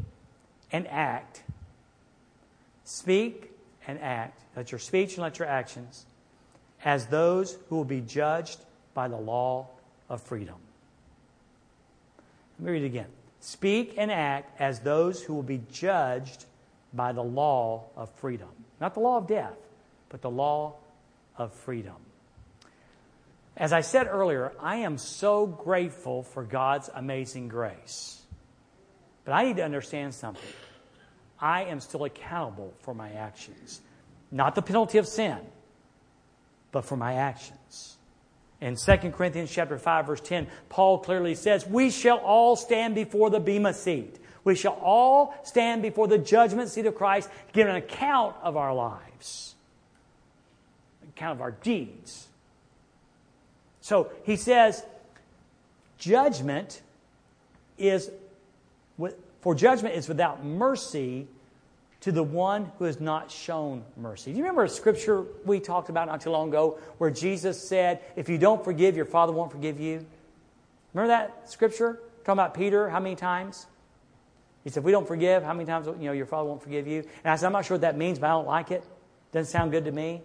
and 0.72 0.86
act. 0.88 1.42
Speak 2.84 3.52
and 3.86 3.98
act. 4.00 4.40
Let 4.56 4.72
your 4.72 4.78
speech 4.78 5.14
and 5.14 5.22
let 5.22 5.38
your 5.38 5.48
actions 5.48 6.06
as 6.84 7.06
those 7.06 7.56
who 7.68 7.76
will 7.76 7.84
be 7.84 8.00
judged 8.00 8.58
by 8.92 9.08
the 9.08 9.16
law 9.16 9.68
of 10.08 10.20
freedom. 10.22 10.56
Let 12.64 12.70
me 12.70 12.78
read 12.78 12.84
it 12.84 12.96
again. 12.96 13.10
Speak 13.40 13.96
and 13.98 14.10
act 14.10 14.58
as 14.58 14.80
those 14.80 15.22
who 15.22 15.34
will 15.34 15.42
be 15.42 15.60
judged 15.70 16.46
by 16.94 17.12
the 17.12 17.22
law 17.22 17.84
of 17.94 18.08
freedom. 18.12 18.48
Not 18.80 18.94
the 18.94 19.00
law 19.00 19.18
of 19.18 19.26
death, 19.26 19.58
but 20.08 20.22
the 20.22 20.30
law 20.30 20.76
of 21.36 21.52
freedom. 21.52 21.96
As 23.54 23.74
I 23.74 23.82
said 23.82 24.06
earlier, 24.06 24.50
I 24.58 24.76
am 24.76 24.96
so 24.96 25.46
grateful 25.46 26.22
for 26.22 26.42
God's 26.42 26.88
amazing 26.94 27.48
grace. 27.48 28.22
But 29.26 29.32
I 29.32 29.44
need 29.44 29.56
to 29.56 29.64
understand 29.64 30.14
something. 30.14 30.42
I 31.38 31.64
am 31.64 31.80
still 31.80 32.04
accountable 32.04 32.72
for 32.80 32.94
my 32.94 33.12
actions. 33.12 33.82
Not 34.30 34.54
the 34.54 34.62
penalty 34.62 34.96
of 34.96 35.06
sin, 35.06 35.36
but 36.72 36.86
for 36.86 36.96
my 36.96 37.12
actions. 37.16 37.98
In 38.64 38.76
2 38.76 38.96
Corinthians 39.10 39.50
chapter 39.50 39.78
5 39.78 40.06
verse 40.06 40.20
10, 40.22 40.46
Paul 40.70 40.98
clearly 41.00 41.34
says, 41.34 41.66
"We 41.66 41.90
shall 41.90 42.16
all 42.16 42.56
stand 42.56 42.94
before 42.94 43.28
the 43.28 43.38
bema 43.38 43.74
seat. 43.74 44.18
We 44.42 44.54
shall 44.54 44.78
all 44.82 45.34
stand 45.42 45.82
before 45.82 46.08
the 46.08 46.16
judgment 46.16 46.70
seat 46.70 46.86
of 46.86 46.94
Christ, 46.94 47.28
give 47.52 47.68
an 47.68 47.76
account 47.76 48.36
of 48.42 48.56
our 48.56 48.72
lives, 48.74 49.54
account 51.10 51.36
of 51.36 51.42
our 51.42 51.50
deeds." 51.50 52.28
So, 53.82 54.10
he 54.22 54.34
says, 54.34 54.82
judgment 55.98 56.80
is 57.76 58.10
for 59.42 59.54
judgment 59.54 59.94
is 59.94 60.08
without 60.08 60.42
mercy 60.42 61.28
to 62.04 62.12
the 62.12 62.22
one 62.22 62.70
who 62.78 62.84
has 62.84 63.00
not 63.00 63.30
shown 63.30 63.82
mercy. 63.96 64.30
Do 64.30 64.36
you 64.36 64.42
remember 64.42 64.64
a 64.64 64.68
scripture 64.68 65.24
we 65.46 65.58
talked 65.58 65.88
about 65.88 66.06
not 66.06 66.20
too 66.20 66.28
long 66.28 66.50
ago 66.50 66.78
where 66.98 67.10
Jesus 67.10 67.58
said, 67.66 68.00
If 68.14 68.28
you 68.28 68.36
don't 68.36 68.62
forgive, 68.62 68.94
your 68.94 69.06
Father 69.06 69.32
won't 69.32 69.50
forgive 69.50 69.80
you? 69.80 70.04
Remember 70.92 71.08
that 71.08 71.50
scripture? 71.50 71.98
Talking 72.26 72.32
about 72.32 72.52
Peter, 72.52 72.90
how 72.90 73.00
many 73.00 73.16
times? 73.16 73.66
He 74.64 74.70
said, 74.70 74.80
If 74.80 74.84
we 74.84 74.92
don't 74.92 75.08
forgive, 75.08 75.44
how 75.44 75.54
many 75.54 75.64
times 75.64 75.86
you 75.86 76.04
know 76.04 76.12
your 76.12 76.26
Father 76.26 76.46
won't 76.46 76.62
forgive 76.62 76.86
you? 76.86 76.98
And 77.24 77.32
I 77.32 77.36
said, 77.36 77.46
I'm 77.46 77.52
not 77.52 77.64
sure 77.64 77.76
what 77.76 77.80
that 77.80 77.96
means, 77.96 78.18
but 78.18 78.26
I 78.26 78.32
don't 78.32 78.46
like 78.46 78.70
it. 78.70 78.84
Doesn't 79.32 79.50
sound 79.50 79.70
good 79.70 79.86
to 79.86 79.92
me. 79.92 80.20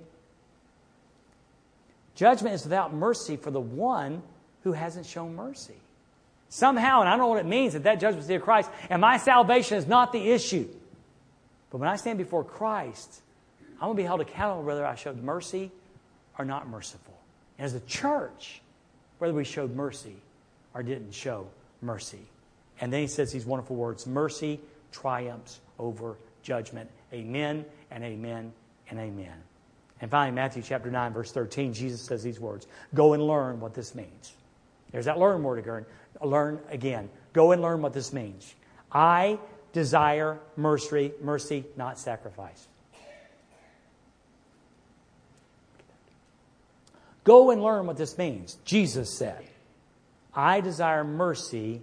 Judgment 2.13 2.55
is 2.55 2.63
without 2.63 2.93
mercy 2.93 3.37
for 3.37 3.51
the 3.51 3.61
one 3.61 4.21
who 4.63 4.73
hasn't 4.73 5.05
shown 5.05 5.33
mercy. 5.33 5.79
Somehow, 6.49 6.99
and 6.99 7.07
I 7.07 7.13
don't 7.13 7.19
know 7.19 7.27
what 7.27 7.39
it 7.39 7.45
means 7.45 7.71
that 7.71 7.83
that 7.83 8.01
judgment 8.01 8.25
is 8.25 8.29
of 8.29 8.41
Christ, 8.41 8.69
and 8.89 8.99
my 8.99 9.15
salvation 9.15 9.77
is 9.77 9.87
not 9.87 10.11
the 10.11 10.31
issue. 10.31 10.67
But 11.69 11.79
when 11.79 11.89
I 11.89 11.95
stand 11.95 12.17
before 12.17 12.43
Christ, 12.43 13.21
I'm 13.75 13.87
going 13.87 13.97
to 13.97 14.03
be 14.03 14.07
held 14.07 14.21
accountable 14.21 14.63
whether 14.63 14.85
I 14.85 14.95
showed 14.95 15.21
mercy 15.23 15.71
or 16.37 16.45
not 16.45 16.67
merciful. 16.67 17.17
And 17.57 17.65
as 17.65 17.73
a 17.73 17.79
church, 17.81 18.61
whether 19.19 19.33
we 19.33 19.43
showed 19.43 19.75
mercy 19.75 20.15
or 20.73 20.83
didn't 20.83 21.13
show 21.13 21.47
mercy. 21.81 22.25
And 22.81 22.91
then 22.91 23.01
he 23.01 23.07
says 23.07 23.31
these 23.31 23.45
wonderful 23.45 23.75
words 23.75 24.07
mercy 24.07 24.59
triumphs 24.91 25.59
over 25.77 26.17
judgment. 26.41 26.89
Amen 27.13 27.65
and 27.91 28.03
amen 28.03 28.51
and 28.89 28.99
amen. 28.99 29.33
And 30.01 30.09
finally, 30.09 30.35
Matthew 30.35 30.63
chapter 30.63 30.89
9, 30.89 31.13
verse 31.13 31.31
13, 31.31 31.73
Jesus 31.73 32.01
says 32.01 32.23
these 32.23 32.39
words 32.39 32.67
Go 32.93 33.13
and 33.13 33.25
learn 33.25 33.59
what 33.59 33.73
this 33.73 33.93
means. 33.93 34.33
There's 34.91 35.05
that 35.05 35.19
learn 35.19 35.43
word 35.43 35.59
again. 35.59 35.85
Learn 36.21 36.59
again. 36.69 37.09
Go 37.33 37.51
and 37.51 37.61
learn 37.61 37.81
what 37.81 37.93
this 37.93 38.11
means. 38.13 38.53
I 38.91 39.37
desire 39.73 40.39
mercy, 40.55 41.11
mercy, 41.21 41.65
not 41.75 41.99
sacrifice. 41.99 42.67
Go 47.23 47.51
and 47.51 47.61
learn 47.61 47.85
what 47.85 47.97
this 47.97 48.17
means. 48.17 48.57
Jesus 48.65 49.13
said, 49.13 49.43
I 50.33 50.61
desire 50.61 51.03
mercy 51.03 51.81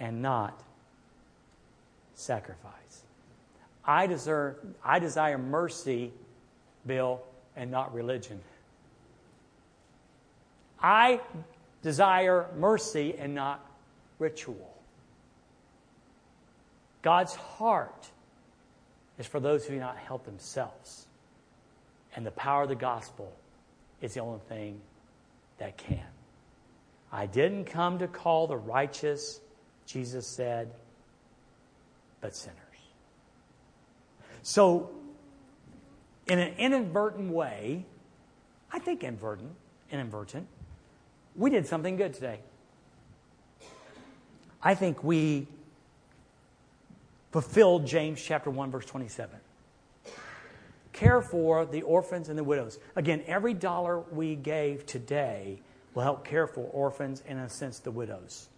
and 0.00 0.22
not 0.22 0.60
sacrifice. 2.14 2.72
I 3.84 4.06
desire, 4.06 4.56
I 4.82 4.98
desire 4.98 5.38
mercy, 5.38 6.12
Bill, 6.86 7.20
and 7.54 7.70
not 7.70 7.94
religion. 7.94 8.40
I 10.82 11.20
desire 11.82 12.46
mercy 12.56 13.14
and 13.18 13.34
not 13.34 13.64
ritual. 14.18 14.73
God's 17.04 17.34
heart 17.34 18.10
is 19.18 19.26
for 19.26 19.38
those 19.38 19.66
who 19.66 19.74
cannot 19.74 19.98
help 19.98 20.24
themselves. 20.24 21.06
And 22.16 22.24
the 22.24 22.30
power 22.30 22.62
of 22.62 22.70
the 22.70 22.74
gospel 22.74 23.30
is 24.00 24.14
the 24.14 24.20
only 24.20 24.40
thing 24.48 24.80
that 25.58 25.76
can. 25.76 26.06
I 27.12 27.26
didn't 27.26 27.66
come 27.66 27.98
to 27.98 28.08
call 28.08 28.46
the 28.46 28.56
righteous, 28.56 29.38
Jesus 29.84 30.26
said, 30.26 30.72
but 32.22 32.34
sinners. 32.34 32.56
So, 34.42 34.90
in 36.26 36.38
an 36.38 36.54
inadvertent 36.56 37.30
way, 37.30 37.84
I 38.72 38.78
think 38.78 39.04
inadvertent, 39.04 39.52
inadvertent, 39.90 40.46
we 41.36 41.50
did 41.50 41.66
something 41.66 41.96
good 41.96 42.14
today. 42.14 42.38
I 44.62 44.74
think 44.74 45.04
we 45.04 45.48
fulfilled 47.34 47.84
James 47.84 48.22
chapter 48.22 48.48
1 48.48 48.70
verse 48.70 48.86
27. 48.86 49.36
Care 50.92 51.20
for 51.20 51.66
the 51.66 51.82
orphans 51.82 52.28
and 52.28 52.38
the 52.38 52.44
widows. 52.44 52.78
Again, 52.94 53.24
every 53.26 53.54
dollar 53.54 53.98
we 53.98 54.36
gave 54.36 54.86
today 54.86 55.58
will 55.94 56.04
help 56.04 56.24
care 56.24 56.46
for 56.46 56.60
orphans 56.60 57.24
and 57.26 57.40
in 57.40 57.44
a 57.44 57.50
sense 57.50 57.80
the 57.80 57.90
widows 57.90 58.48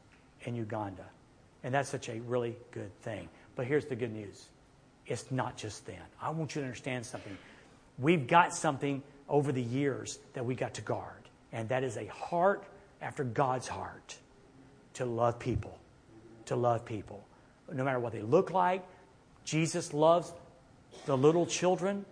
in 0.43 0.55
Uganda. 0.55 1.07
And 1.65 1.73
that's 1.73 1.89
such 1.89 2.11
a 2.11 2.21
really 2.21 2.55
good 2.71 2.95
thing. 3.01 3.31
But 3.55 3.65
here's 3.65 3.87
the 3.87 3.97
good 3.97 4.13
news. 4.13 4.45
It's 5.07 5.31
not 5.31 5.57
just 5.57 5.87
then. 5.87 6.03
I 6.21 6.29
want 6.29 6.55
you 6.55 6.61
to 6.61 6.67
understand 6.67 7.07
something. 7.07 7.39
We've 7.99 8.27
got 8.27 8.55
something 8.55 9.03
over 9.27 9.53
the 9.53 9.63
years 9.63 10.19
that 10.35 10.45
we 10.45 10.55
got 10.55 10.75
to 10.75 10.83
guard, 10.83 11.31
and 11.51 11.67
that 11.71 11.83
is 11.83 11.97
a 11.97 12.09
heart 12.09 12.65
after 13.01 13.25
God's 13.25 13.69
heart 13.69 14.19
to 14.93 15.07
love 15.07 15.39
people. 15.39 15.79
To 16.45 16.57
love 16.57 16.85
people 16.85 17.26
no 17.73 17.85
matter 17.85 17.99
what 17.99 18.13
they 18.13 18.23
look 18.23 18.51
like. 18.51 18.85
Jesus 19.45 19.93
loves 19.95 20.33
the 21.05 21.17
little 21.17 21.47
children, 21.47 22.05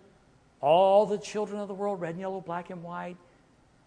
all 0.61 1.05
the 1.05 1.17
children 1.17 1.59
of 1.59 1.67
the 1.67 1.73
world, 1.73 2.01
red 2.01 2.11
and 2.11 2.19
yellow, 2.19 2.41
black 2.41 2.69
and 2.69 2.83
white, 2.83 3.17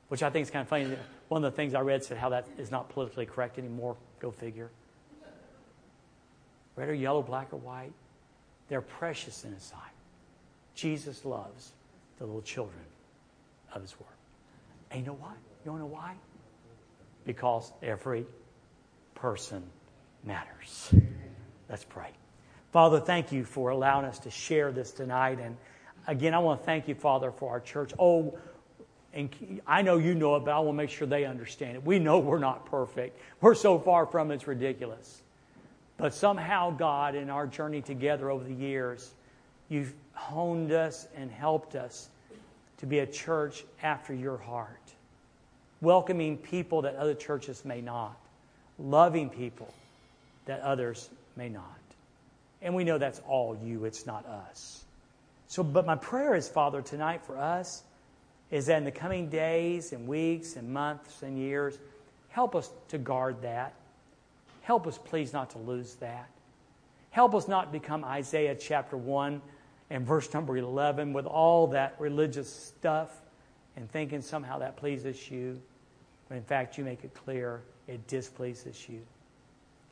which 0.09 0.23
I 0.23 0.31
think 0.31 0.45
is 0.45 0.51
kind 0.51 0.63
of 0.63 0.69
funny. 0.69 0.97
One 1.29 1.45
of 1.45 1.53
the 1.53 1.57
things 1.57 1.75
I 1.75 1.81
read 1.81 2.05
said 2.05 2.19
how 2.19 2.31
that 2.31 2.47
is 2.59 2.71
not 2.71 2.89
politically 2.91 3.27
correct 3.27 3.59
anymore. 3.59 3.97
Go 4.21 4.31
figure. 4.31 4.71
Red 6.77 6.89
or 6.89 6.95
yellow, 6.95 7.23
black 7.23 7.53
or 7.53 7.57
white, 7.57 7.93
they're 8.69 8.81
precious 8.81 9.45
in 9.45 9.53
His 9.53 9.63
sight. 9.63 9.81
Jesus 10.75 11.25
loves 11.25 11.73
the 12.19 12.25
little 12.25 12.43
children 12.43 12.85
of 13.73 13.83
his 13.83 13.99
word. 13.99 14.07
And 14.91 15.01
you 15.01 15.07
know 15.07 15.15
what? 15.15 15.37
You 15.65 15.73
want 15.73 15.83
to 15.83 15.89
know 15.89 15.95
why? 15.95 16.15
Because 17.25 17.73
every 17.83 18.27
person 19.15 19.63
matters. 20.25 20.93
Let's 21.69 21.85
pray. 21.85 22.11
Father, 22.73 23.01
thank 23.01 23.33
you 23.33 23.45
for 23.45 23.71
allowing 23.71 24.05
us 24.05 24.19
to 24.21 24.31
share 24.31 24.73
this 24.73 24.91
tonight. 24.91 25.39
And 25.41 25.57
again, 26.07 26.35
I 26.35 26.39
want 26.39 26.61
to 26.61 26.67
thank 26.67 26.89
you, 26.89 26.95
Father, 26.95 27.31
for 27.31 27.51
our 27.51 27.61
church. 27.61 27.93
Oh, 27.99 28.39
and 29.13 29.61
I 29.67 29.83
know 29.83 29.97
you 29.97 30.15
know 30.15 30.37
it, 30.37 30.45
but 30.45 30.53
I 30.53 30.59
want 30.59 30.71
to 30.71 30.73
make 30.75 30.91
sure 30.91 31.07
they 31.07 31.25
understand 31.25 31.77
it. 31.77 31.85
We 31.85 31.99
know 31.99 32.19
we're 32.19 32.39
not 32.39 32.67
perfect. 32.67 33.19
We're 33.41 33.55
so 33.55 33.79
far 33.79 34.07
from 34.07 34.31
it, 34.31 34.37
it's 34.37 34.47
ridiculous. 34.47 35.23
But 35.97 36.15
somehow, 36.15 36.71
God, 36.71 37.15
in 37.15 37.29
our 37.29 37.47
journey 37.47 37.83
together 37.83 38.31
over 38.31 38.45
the 38.45 38.55
years, 38.55 39.11
you've 39.69 39.93
honed 40.13 40.73
us 40.73 41.09
and 41.17 41.31
helped 41.31 41.75
us 41.75 42.09
to 42.79 42.87
be 42.87 43.01
a 43.01 43.07
church 43.07 43.65
after 43.83 44.15
your 44.15 44.37
heart, 44.37 44.93
welcoming 45.81 46.37
people 46.37 46.83
that 46.83 46.95
other 46.97 47.15
churches 47.15 47.65
may 47.65 47.81
not, 47.81 48.17
loving 48.79 49.29
people 49.29 49.73
that 50.47 50.61
others 50.61 51.11
may 51.39 51.49
not. 51.49 51.65
And 52.61 52.75
we 52.75 52.85
know 52.85 52.99
that's 52.99 53.23
all 53.27 53.57
you, 53.65 53.85
it's 53.85 54.05
not 54.05 54.27
us. 54.27 54.85
So, 55.47 55.63
but 55.63 55.87
my 55.87 55.95
prayer 55.95 56.35
is, 56.35 56.49
Father, 56.49 56.83
tonight 56.83 57.23
for 57.25 57.39
us 57.39 57.83
is 58.51 58.67
that 58.67 58.79
in 58.79 58.85
the 58.85 58.91
coming 58.91 59.31
days 59.31 59.93
and 59.93 60.07
weeks 60.07 60.57
and 60.57 60.71
months 60.71 61.23
and 61.23 61.39
years, 61.39 61.79
help 62.29 62.55
us 62.55 62.71
to 62.89 62.99
guard 62.99 63.41
that. 63.43 63.75
Help 64.63 64.87
us, 64.87 64.99
please, 64.99 65.33
not 65.33 65.51
to 65.51 65.59
lose 65.59 65.95
that. 65.95 66.29
Help 67.11 67.35
us 67.35 67.49
not 67.49 67.73
become 67.73 68.05
Isaiah 68.05 68.55
chapter 68.55 68.97
1 68.97 69.41
and 69.91 70.07
verse 70.07 70.35
number 70.35 70.57
11 70.57 71.13
with 71.13 71.25
all 71.25 71.69
that 71.69 71.95
religious 71.99 72.53
stuff 72.53 73.11
and 73.77 73.91
thinking 73.91 74.21
somehow 74.21 74.59
that 74.59 74.77
pleases 74.77 75.31
you. 75.31 75.61
When 76.27 76.37
in 76.37 76.45
fact, 76.45 76.77
you 76.77 76.85
make 76.85 77.05
it 77.05 77.15
clear 77.15 77.63
it 77.87 78.07
displeases 78.07 78.87
you. 78.89 79.01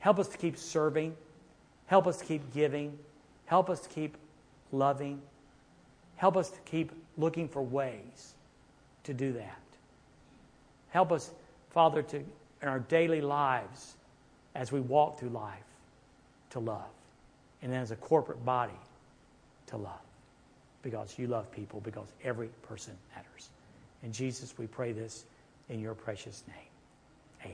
Help 0.01 0.19
us 0.19 0.29
to 0.29 0.37
keep 0.37 0.59
serving. 0.59 1.17
Help 1.87 2.07
us 2.07 2.19
to 2.19 2.25
keep 2.25 2.53
giving. 2.53 2.99
Help 3.47 3.71
us 3.71 3.81
to 3.81 3.89
keep 3.89 4.17
loving. 4.73 5.21
Help 6.17 6.37
us 6.37 6.51
to 6.51 6.59
keep 6.61 6.93
looking 7.17 7.49
for 7.49 7.63
ways 7.63 8.35
to 9.05 9.15
do 9.15 9.33
that. 9.33 9.59
Help 10.91 11.13
us, 11.13 11.31
Father, 11.71 12.03
to 12.03 12.23
in 12.63 12.69
our 12.69 12.81
daily 12.81 13.21
lives 13.21 13.95
as 14.55 14.73
we 14.73 14.81
walk 14.81 15.19
through 15.19 15.29
life 15.29 15.63
to 16.51 16.59
love. 16.59 16.83
And 17.63 17.75
as 17.75 17.91
a 17.91 17.97
corporate 17.97 18.45
body 18.45 18.73
to 19.69 19.77
love. 19.77 20.01
Because 20.83 21.19
you 21.19 21.27
love 21.27 21.51
people, 21.51 21.81
because 21.81 22.09
every 22.23 22.49
person 22.63 22.95
matters. 23.15 23.49
And 24.03 24.13
Jesus, 24.13 24.55
we 24.57 24.67
pray 24.67 24.93
this 24.93 25.25
in 25.69 25.81
your 25.81 25.95
precious 25.95 26.45
name. 26.47 27.53